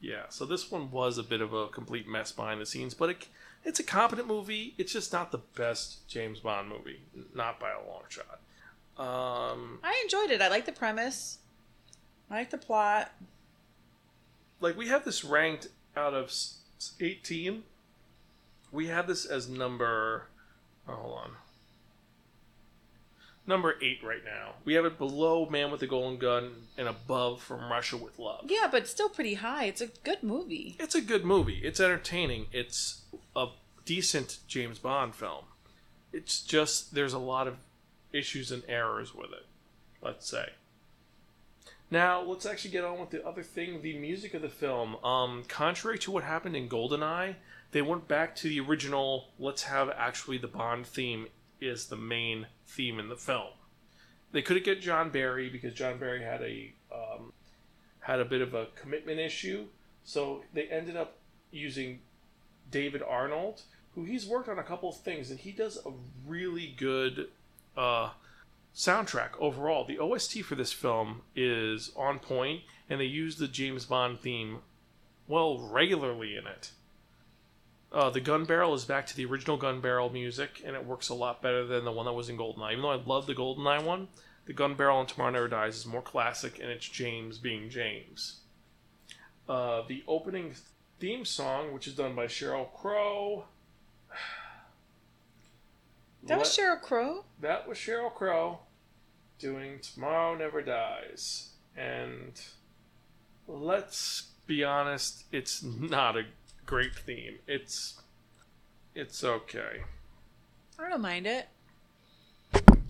[0.03, 0.25] yeah.
[0.29, 3.27] So this one was a bit of a complete mess behind the scenes, but it,
[3.65, 4.75] it's a competent movie.
[4.77, 7.01] It's just not the best James Bond movie,
[7.35, 8.41] not by a long shot.
[8.99, 10.43] Um, I enjoyed it.
[10.43, 11.39] I like the premise.
[12.33, 13.12] I like the plot.
[14.61, 16.33] like we have this ranked out of
[17.01, 17.62] 18
[18.73, 20.29] we have this as number
[20.88, 21.31] oh, hold on
[23.47, 27.42] number 8 right now we have it below man with the golden gun and above
[27.42, 29.64] from russia with love Yeah, but still pretty high.
[29.66, 30.77] It's a good movie.
[30.81, 33.03] it's a good movie it's entertaining it's
[33.37, 33.49] a
[33.85, 35.45] decent james bond film
[36.12, 37.57] it's just there's a lot of
[38.12, 39.47] issues and errors with it.
[40.03, 40.51] Let's say.
[41.93, 44.97] Now let's actually get on with the other thing: the music of the film.
[45.05, 47.35] Um, contrary to what happened in Goldeneye,
[47.73, 49.29] they went back to the original.
[49.39, 51.27] Let's have actually the Bond theme
[51.61, 53.51] is the main theme in the film.
[54.33, 57.35] They couldn't get John Barry because John Barry had a um,
[58.01, 59.67] had a bit of a commitment issue,
[60.03, 61.19] so they ended up
[61.51, 62.01] using
[62.71, 65.91] David Arnold, who he's worked on a couple of things, and he does a
[66.27, 67.29] really good
[67.77, 68.13] uh,
[68.75, 69.85] soundtrack overall.
[69.85, 74.59] The OST for this film is on point, and they use the James Bond theme
[75.29, 76.73] well regularly in it.
[77.93, 81.11] Uh, the gun barrel is back to the original gun barrel music, and it works
[81.11, 82.73] a lot better than the one that was in Goldeneye.
[82.73, 84.09] Even though I love the Goldeneye one,
[84.47, 88.41] the gun barrel in Tomorrow Never Dies is more classic, and it's James being James.
[89.47, 90.55] Uh, the opening
[90.99, 93.45] theme song, which is done by Sheryl Crow.
[96.25, 97.25] That was Sheryl Crow.
[97.41, 98.61] That was Sheryl Crow
[99.39, 101.51] doing Tomorrow Never Dies.
[101.77, 102.41] And
[103.49, 106.25] let's be honest, it's not a
[106.65, 107.39] great theme.
[107.47, 108.01] It's
[108.95, 109.83] it's okay.
[110.79, 111.49] I don't mind it.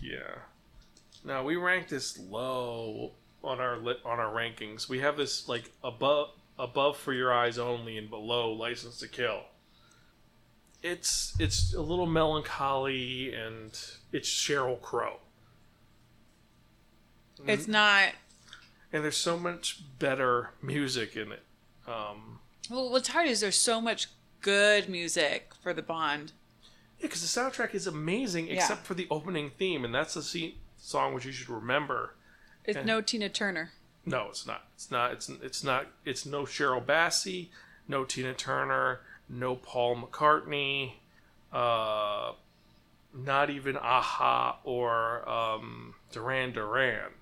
[0.01, 0.41] Yeah.
[1.25, 4.89] Now we rank this low on our lit on our rankings.
[4.89, 9.43] We have this like above above for your eyes only and below license to kill.
[10.83, 13.71] It's it's a little melancholy and
[14.13, 15.19] it's Sheryl Crow.
[17.47, 18.11] It's not.
[18.93, 21.43] And there's so much better music in it.
[21.87, 22.41] Um,
[22.71, 24.09] Well, what's hard is there's so much
[24.41, 26.33] good music for the Bond.
[26.99, 28.55] yeah, because the soundtrack is amazing Yeah.
[28.55, 32.15] except for the opening theme, and that's the se- song which you should remember.
[32.65, 32.85] It's Yeah.
[32.85, 33.73] no Tina Turner.
[34.05, 34.69] No, it's not.
[34.75, 35.13] It's not.
[35.13, 35.87] It's it's not.
[36.05, 37.51] It's no Shirley Bassey,
[37.93, 40.95] no Tina Turner, no Paul McCartney,
[41.53, 42.33] uh,
[43.15, 47.13] not even a-ha or um, Duran Duran,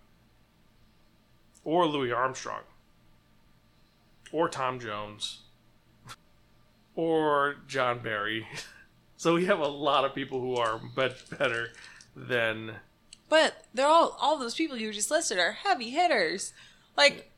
[1.64, 2.62] or Louis Armstrong,
[4.30, 5.40] or Tom Jones,
[6.94, 8.46] or John Barry.
[9.16, 11.70] so we have a lot of people who are much better
[12.14, 12.76] than
[13.28, 16.52] But they're all all those people you just listed are heavy hitters.
[16.96, 17.32] Like,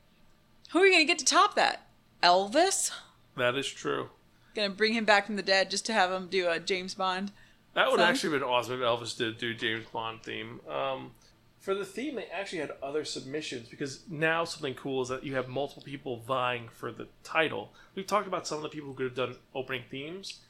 [0.71, 1.87] who are you gonna get to top that?
[2.23, 2.91] Elvis?
[3.37, 3.57] That.
[3.57, 4.11] Is true.
[4.55, 7.33] Gonna bring him back from the dead just to have him do a James Bond?
[7.75, 8.09] That would Son?
[8.09, 10.61] actually have been awesome if Elvis did do James Bond theme.
[10.69, 11.13] Um,
[11.59, 15.37] for the theme, they actually had other submissions because now something cool is that you
[15.37, 17.73] have multiple people vying for the title.
[17.95, 20.41] We've talked about some of the people who could have done opening themes,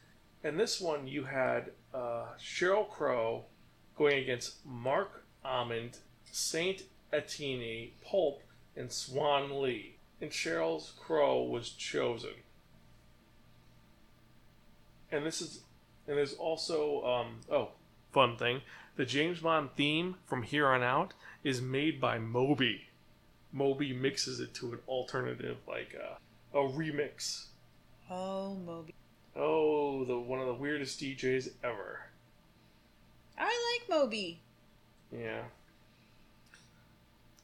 [0.42, 3.45] and this one you had uh, Sheryl Crow
[3.97, 5.99] going against Marc Almond,
[6.31, 8.42] Saint Etienne, Pulp,
[8.75, 12.31] and Swan Lee, and Sheryl's Crow was chosen.
[15.12, 15.61] And this is
[16.07, 17.68] and there's also, um, oh,
[18.12, 18.62] fun thing.
[18.96, 22.88] The James Bond theme from here on out is made by Moby.
[23.53, 27.46] Moby mixes it to an alternative, like uh, a remix.
[28.11, 28.94] Oh, Moby.
[29.37, 32.01] Oh, the one of the weirdest DJs ever.
[33.38, 34.40] I like Moby.
[35.11, 35.42] Yeah.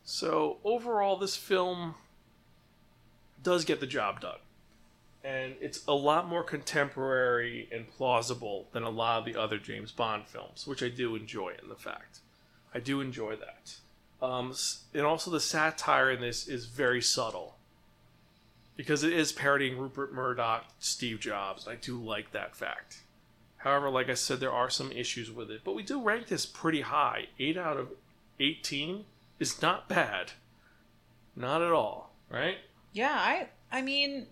[0.04, 1.94] So overall, this film
[3.42, 4.38] does get the job done,
[5.24, 9.92] and it's a lot more contemporary and plausible than a lot of the other James
[9.92, 11.54] Bond films, which I do enjoy.
[11.62, 12.20] In the fact,
[12.74, 13.76] I do enjoy that.
[14.20, 14.54] Um,
[14.94, 17.57] and also the satire in this is very subtle
[18.76, 21.66] because it is parodying Rupert Murdoch, Steve Jobs.
[21.66, 23.02] I do like that fact.
[23.59, 26.46] However, like I said, there are some issues with it, but we do rank this
[26.46, 27.26] pretty high.
[27.40, 27.88] 8 out of
[28.38, 29.04] 18
[29.40, 30.33] is not bad.
[31.35, 32.59] Not at all, right?
[32.92, 34.26] Yeah, I I mean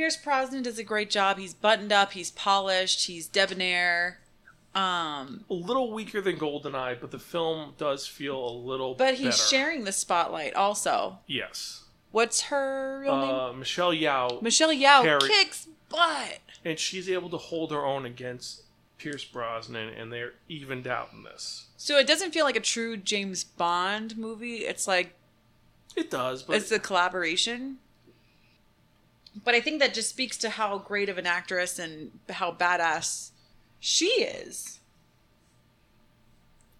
[0.00, 1.36] Pierce Brosnan does a great job.
[1.36, 4.20] He's buttoned up, he's polished, he's debonair.
[4.74, 9.36] Um A little weaker than GoldenEye, but the film does feel a little but he's
[9.36, 9.48] better.
[9.50, 11.18] sharing the spotlight also.
[11.26, 11.84] Yes.
[12.12, 13.30] What's her real name?
[13.30, 16.38] Uh, Michelle Yeoh, Michelle Yeoh kicks butt.
[16.64, 18.62] and she's able to hold her own against
[18.96, 21.66] Pierce Brosnan, and they're evened out in this.
[21.76, 24.60] So it doesn't feel like a true James Bond movie.
[24.64, 25.12] It's like
[25.94, 27.80] It does, but it's a collaboration.
[29.44, 33.30] But I think that just speaks to how great of an actress and how badass
[33.78, 34.80] she is.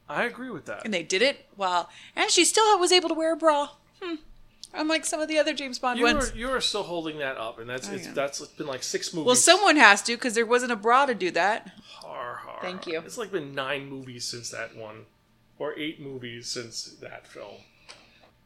[0.08, 0.84] I agree with that.
[0.84, 1.88] And they did it well.
[2.16, 3.68] And she still was able to wear a bra.
[4.02, 4.16] Hmm.
[4.74, 6.30] Unlike some of the other James Bond You ones.
[6.30, 9.26] are, you are still holding that up, and that's it's, that's been like six movies.
[9.26, 11.72] Well, someone has to because there wasn't a bra to do that.
[11.86, 13.00] Har, har, Thank you.
[13.00, 15.06] It's like been nine movies since that one,
[15.58, 17.56] or eight movies since that film.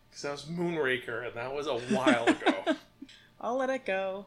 [0.09, 2.76] Because that was Moonraker, and that was a while ago.
[3.41, 4.26] I'll let it go.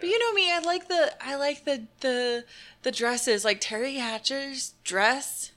[0.00, 2.44] But you know me, I like the I like the the
[2.82, 5.52] the dresses like Teri Hatcher's dress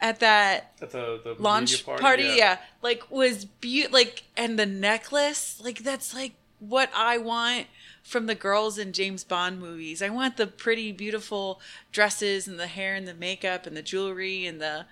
[0.00, 2.58] at that At the the launch media party, yeah.
[2.82, 7.66] like was be like and the necklace like that's like what i want
[8.02, 10.02] from the girls in james bond movies.
[10.02, 11.60] I want the pretty beautiful
[11.90, 14.84] dresses and the hair and the makeup and the jewelry and the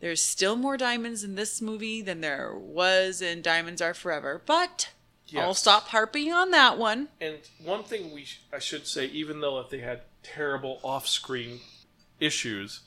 [0.00, 4.40] there's still more diamonds in this movie than there was in diamonds are forever.
[4.44, 4.90] But
[5.36, 9.40] i'll stop harping on that one And one thing we sh- I should say, even
[9.40, 11.60] though if they had terrible off-screen
[12.20, 12.80] issues,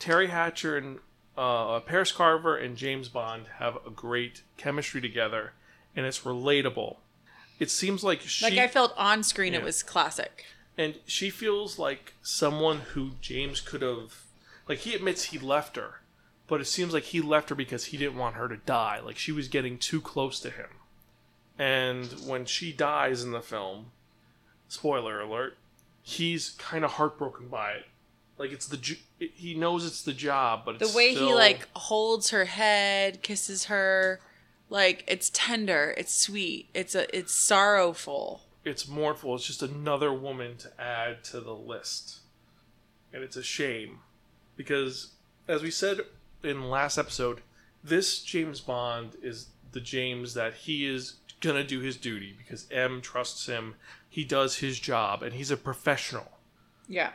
[0.00, 0.98] Teri Hatcher and
[1.36, 5.52] uh, Paris Carver and James Bond have a great chemistry together,
[5.96, 6.96] and it's relatable.
[7.58, 9.60] It seems like she like i felt on screen Yeah.
[9.60, 10.44] it was classic
[10.76, 14.22] and she feels like someone who James could have
[14.68, 16.00] like he admits he left her,
[16.48, 19.00] but it seems like he left her because he didn't want her to die.
[19.04, 20.66] Like she was getting too close to him.
[21.58, 23.86] And when she dies in the film,
[24.68, 25.56] spoiler alert,
[26.02, 27.86] he's kind of heartbroken by it.
[28.36, 32.30] Like it's the ju- he knows it's the job, but the way he like holds
[32.30, 34.20] her head kisses her
[34.68, 39.34] like it's tender it's sweet it's a it's sorrowful it's mournful.
[39.34, 42.20] It's just another woman to add to the list.
[43.12, 44.00] And it's a shame.
[44.56, 45.12] Because,
[45.46, 46.00] as we said
[46.42, 47.42] in last episode,
[47.82, 51.14] this James Bond is the James that he is
[51.44, 53.74] going to do his duty because M trusts him.
[54.08, 56.32] He does his job and he's a professional.
[56.88, 57.10] yeah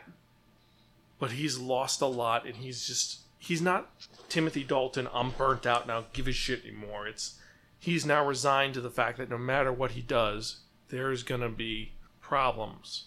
[1.18, 3.20] But he's lost a lot and he's just.
[3.38, 3.90] He's not
[4.28, 7.06] Timothy Dalton, I'm burnt out now, give a shit anymore.
[7.06, 7.36] It's.
[7.78, 10.60] He's now resigned to the fact that no matter what he does,
[10.90, 13.04] there's going to be problems.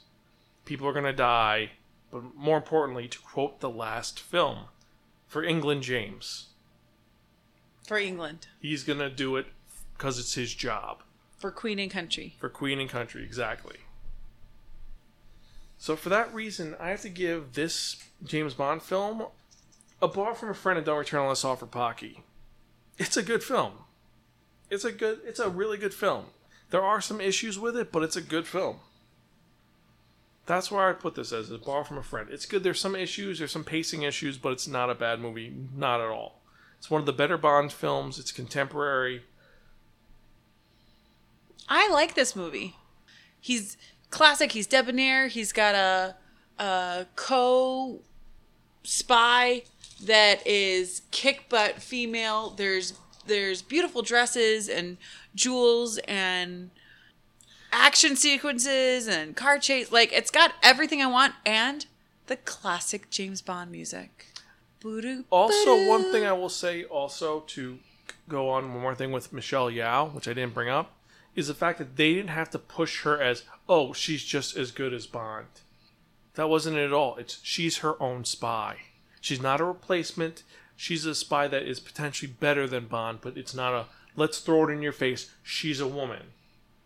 [0.66, 1.72] People are going to die,
[2.12, 4.66] but more importantly, to quote the last film,
[5.28, 6.48] for England James,
[7.86, 9.48] for england he's going to do it
[9.98, 11.04] because it's his job.
[11.44, 13.76] For queen and country For Queen and Country, exactly.
[15.78, 19.26] So for that reason, I have to give this James Bond film
[20.02, 22.24] a bar from a friend and don't return unless offered Pocky.
[22.98, 23.74] It's a good film.
[24.70, 26.28] It's a good it's a really good film.
[26.70, 28.78] There are some issues with it, but it's a good film.
[30.46, 32.30] That's where I put this as a bar from a friend.
[32.32, 32.64] It's good.
[32.64, 35.54] There's some issues, there's some pacing issues, but it's not a bad movie.
[35.76, 36.40] Not at all.
[36.78, 38.18] It's one of the better Bond films.
[38.18, 39.24] It's contemporary.
[41.70, 42.76] I like this movie.
[43.40, 43.78] He's
[44.10, 44.52] classic.
[44.52, 45.28] He's debonair.
[45.28, 46.16] He's got a
[46.60, 48.02] a co
[48.84, 49.64] spy
[50.04, 52.50] that is kick butt female.
[52.52, 52.94] There's
[53.26, 54.98] there's beautiful dresses and
[55.34, 56.70] jewels and
[57.72, 59.92] action sequences and car chase.
[59.92, 61.86] Like it's got everything i want and
[62.28, 64.28] the classic james bond music.
[64.80, 65.90] Boo-doo, Also, boo-doo.
[65.90, 67.80] one thing I will say, also to
[68.28, 70.92] go on one more thing with Michelle Yeoh, which I didn't bring up,
[71.36, 74.72] is the fact that they didn't have to push her as, oh, she's just as
[74.72, 75.48] good as Bond.
[76.36, 77.16] That wasn't it at all.
[77.18, 78.78] It's she's her own spy.
[79.22, 80.44] She's not a replacement.
[80.76, 84.68] She's a spy that is potentially better than Bond, but it's not a let's throw
[84.68, 85.30] it in your face.
[85.44, 86.28] She's a woman.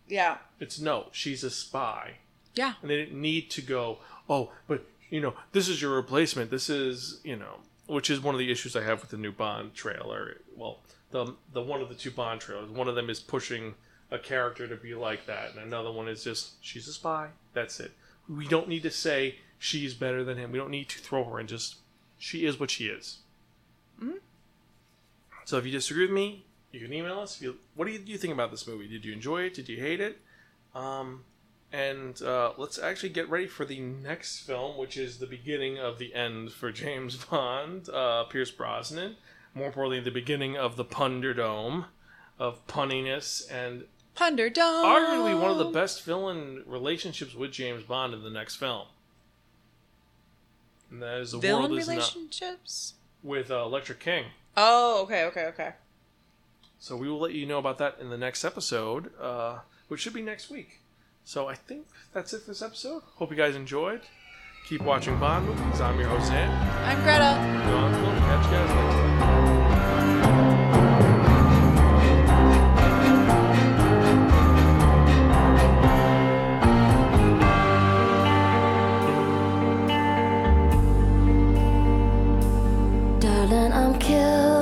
[0.07, 2.15] yeah It's no, she's a spy
[2.55, 6.49] yeah and they didn't need to go oh but you know this is your replacement
[6.49, 9.31] this is you know which is one of the issues i have with the new
[9.31, 10.79] bond trailer well
[11.11, 13.75] the the one of the two bond trailers one of them is pushing
[14.11, 15.51] a character to be like that.
[15.51, 17.29] And another one is just she's a spy.
[17.53, 17.91] That's it.
[18.29, 20.51] We don't need to say she's better than him.
[20.51, 21.47] We don't need to throw her in.
[21.47, 21.77] Just
[22.17, 23.19] she is what she is.
[25.45, 27.37] So if you disagree with me you can email us.
[27.37, 28.87] If you, what do you, do you think about this movie?
[28.87, 29.53] Did you enjoy it?
[29.53, 30.19] Did you hate it?
[30.75, 31.23] Um,
[31.71, 35.97] and uh, let's actually get ready for the next film, which is the beginning of
[35.97, 39.15] the end for James Bond, uh, Pierce Brosnan.
[39.53, 41.85] More importantly, the beginning of the Punderdome
[42.37, 43.85] of punniness and
[44.17, 44.83] Punderdome.
[44.83, 48.87] arguably one of the best villain relationships with James Bond in the next film.
[50.89, 52.93] And that is the villain world is not relationships.
[53.21, 54.25] with uh, Elektra King.
[54.55, 55.71] Oh, okay, okay, okay.
[56.79, 60.13] So we will let you know about that in the next episode, uh, which should
[60.13, 60.79] be next week.
[61.23, 63.03] So I think that's it for this episode.
[63.15, 64.01] Hope you guys enjoyed.
[64.67, 65.79] Keep watching Bond movies.
[65.81, 66.49] I'm your host, Sam.
[66.85, 67.35] I'm Greta.
[67.67, 67.93] Film.
[68.19, 68.96] Catch you guys next time.
[83.49, 84.56] Darling, I'm killed.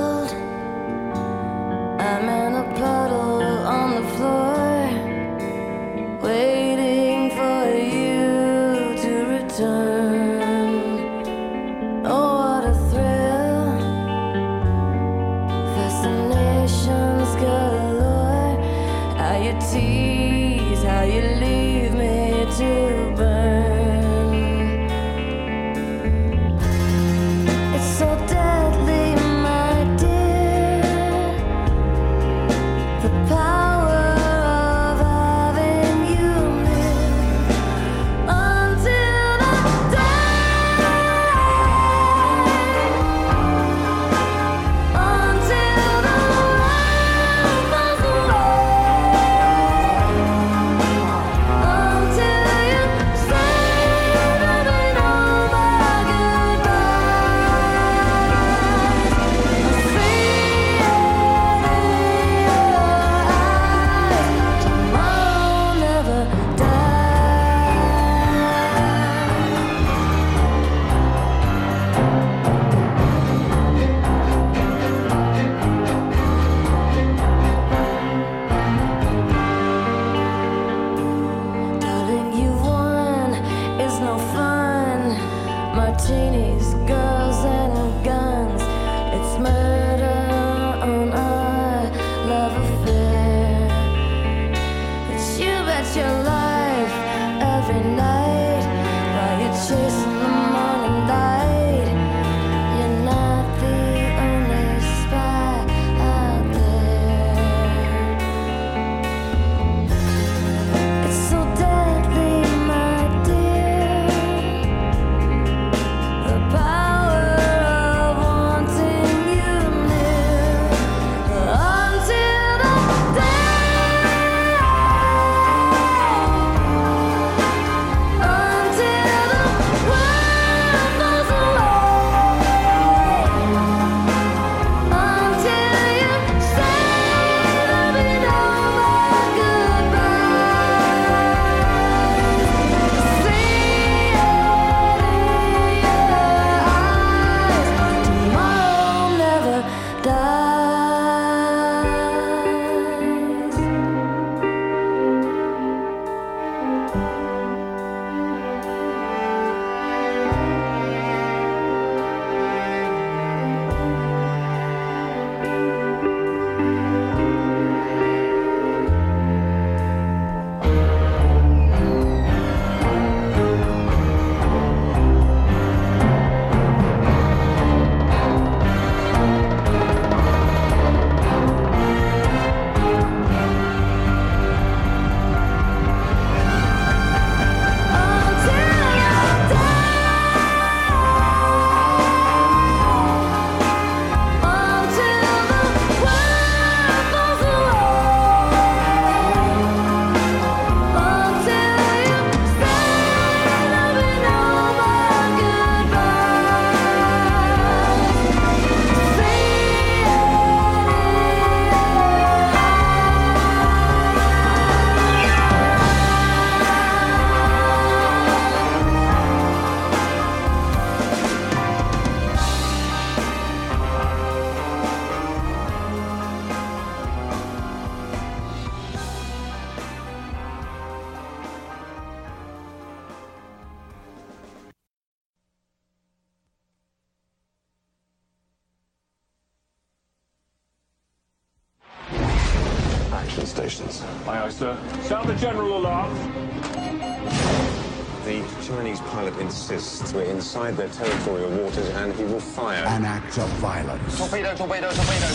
[250.64, 252.84] Insists their territorial waters and he will fire.
[252.86, 254.18] An act of violence.
[254.18, 255.26] Torpedo, torpedo, torpedo!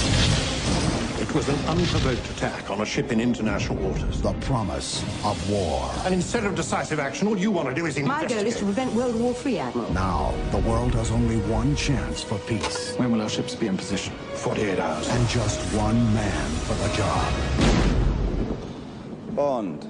[1.22, 4.22] It was an unprovoked attack on a ship in international waters.
[4.22, 5.90] The promise of war.
[6.04, 8.30] And instead of decisive action, all you want to do is investigate.
[8.30, 9.94] My goal is to prevent World War III, Admiral.
[9.94, 12.96] Now, the world has only one chance for peace.
[12.98, 14.14] When will our ships be in position?
[14.34, 15.08] 48 hours.
[15.10, 17.34] And just one man for the job.
[19.36, 19.88] Bond.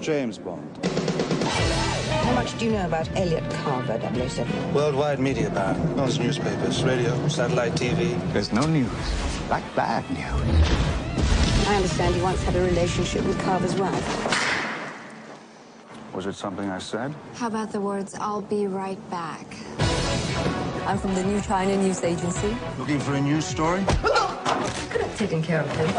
[0.00, 1.17] James Bond.
[1.48, 4.74] How much do you know about Elliot Carver, 007?
[4.74, 5.96] Worldwide media ban.
[5.96, 8.16] Most newspapers, radio, satellite TV.
[8.32, 8.90] There's no news.
[9.48, 11.66] Like bad news.
[11.68, 14.54] I understand you once had a relationship with Carver's wife.
[16.14, 17.14] Was it something I said?
[17.34, 19.46] How about the words, I'll be right back?
[20.86, 22.56] I'm from the New China News Agency.
[22.78, 23.84] Looking for a news story?
[23.88, 25.94] I Could have taken care of him.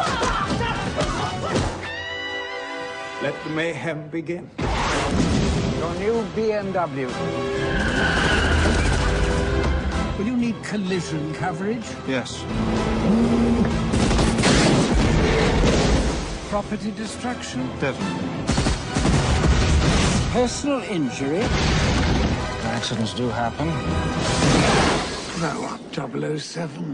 [3.21, 4.49] Let the mayhem begin.
[5.79, 7.07] Your new BMW.
[10.17, 11.85] Will you need collision coverage?
[12.05, 12.43] Yes.
[16.49, 17.65] Property destruction?
[17.79, 18.27] Definitely.
[20.33, 21.43] Personal injury?
[22.75, 23.69] Accidents do happen.
[25.39, 26.93] Grow up, 007.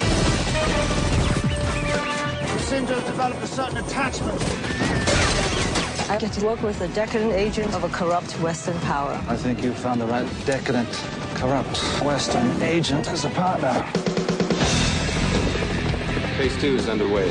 [2.52, 5.05] You seem developed a certain attachment.
[6.16, 9.22] I get to work with a decadent agent of a corrupt Western power.
[9.28, 10.88] I think you found the right decadent,
[11.34, 13.74] corrupt Western agent as a partner.
[16.38, 17.28] Phase two is underway.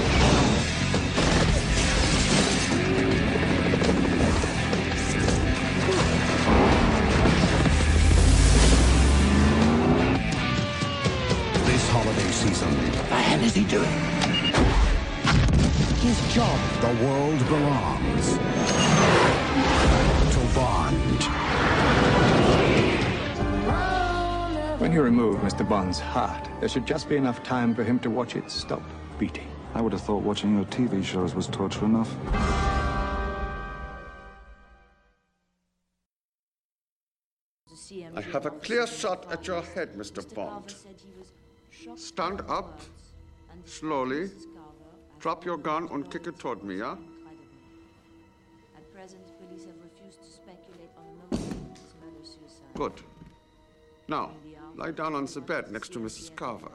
[11.64, 14.93] This holiday season, What The hell is he doing?
[16.04, 18.32] His job, the world belongs
[20.34, 21.22] to Bond.
[24.82, 25.66] When you remove Mr.
[25.66, 28.82] Bond's heart, there should just be enough time for him to watch it stop
[29.18, 29.48] beating.
[29.74, 32.14] I would have thought watching your TV shows was torture enough.
[38.14, 40.22] I have a clear shot at your head, Mr.
[40.34, 40.74] Bond.
[41.96, 42.78] Stand up,
[43.64, 44.30] slowly.
[45.24, 46.96] Drop your gun and kick it toward me, yeah?
[48.76, 51.48] At present, police have refused to speculate on the motive
[52.02, 52.74] murder-suicide.
[52.74, 52.92] Good.
[54.06, 54.32] Now,
[54.76, 56.36] lie down on the bed next to Mrs.
[56.36, 56.72] Carver.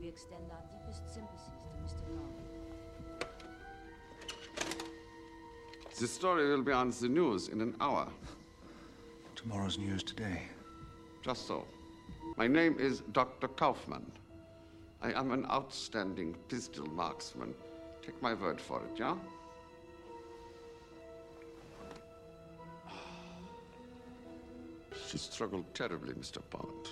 [0.00, 2.04] We extend our deepest sympathies to Mr.
[4.54, 4.84] Carver.
[5.98, 8.06] The story will be on the news in an hour.
[9.34, 10.42] Tomorrow's news today.
[11.24, 11.66] Just so.
[12.36, 13.48] My name is Dr.
[13.48, 14.12] Kaufman.
[15.00, 17.54] I am an outstanding pistol marksman.
[18.04, 19.16] Take my word for it, yeah?
[25.08, 26.42] She struggled terribly, Mr.
[26.50, 26.88] Bond.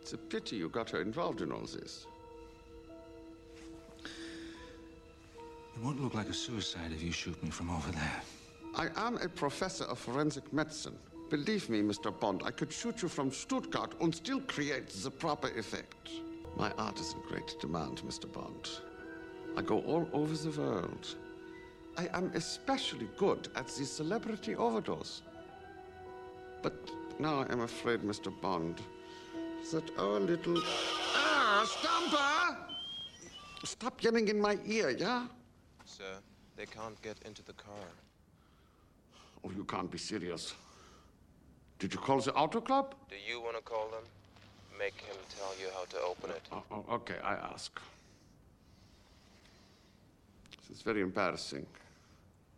[0.00, 2.06] It's a pity you got her involved in all this.
[4.04, 8.22] It won't look like a suicide if you shoot me from over there.
[8.76, 10.96] I am a professor of forensic medicine.
[11.28, 12.12] Believe me, Mr.
[12.18, 16.10] Bond, I could shoot you from Stuttgart and still create the proper effect.
[16.60, 18.30] My art is in great demand, Mr.
[18.30, 18.68] Bond.
[19.56, 21.16] I go all over the world.
[21.96, 25.22] I am especially good at the celebrity overdose.
[26.60, 26.74] But
[27.18, 28.30] now I am afraid, Mr.
[28.42, 28.82] Bond,
[29.72, 30.60] that our little.
[31.14, 32.58] Ah, Stamper!
[33.64, 35.28] Stop yelling in my ear, yeah?
[35.86, 36.18] Sir,
[36.56, 37.88] they can't get into the car.
[39.42, 40.52] Oh, you can't be serious.
[41.78, 42.94] Did you call the auto club?
[43.08, 44.04] Do you want to call them?
[44.80, 46.40] Make him tell you how to open it.
[46.50, 47.78] Oh, oh, okay, I ask.
[50.56, 51.66] This is very embarrassing.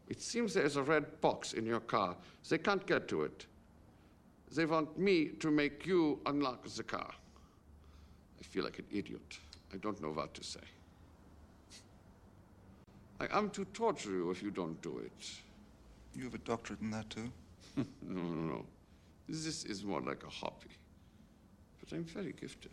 [0.09, 2.15] It seems there is a red box in your car.
[2.49, 3.47] They can't get to it.
[4.55, 7.11] They want me to make you unlock the car.
[8.41, 9.39] I feel like an idiot.
[9.75, 10.61] I don't know what to say.
[13.19, 15.31] I am to torture you if you don't do it.
[16.15, 17.33] You have a doctorate in that, too?
[17.77, 17.85] no,
[18.23, 18.65] no, no.
[19.29, 20.71] This is more like a hobby.
[21.93, 22.71] But I'm very gifted.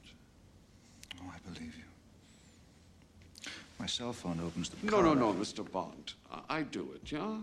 [1.22, 3.52] Oh, I believe you.
[3.78, 5.04] My cell phone opens the No, car.
[5.04, 5.70] no, no, Mr.
[5.70, 6.14] Bond.
[6.32, 7.40] I, I do it, yeah?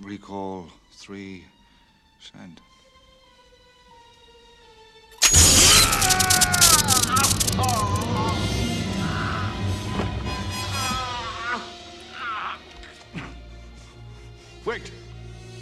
[0.00, 1.44] Recall three,
[2.20, 2.60] send.
[14.64, 14.90] Wait!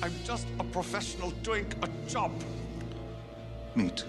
[0.03, 2.33] I'm just a professional doing a job.
[3.77, 4.09] Me too.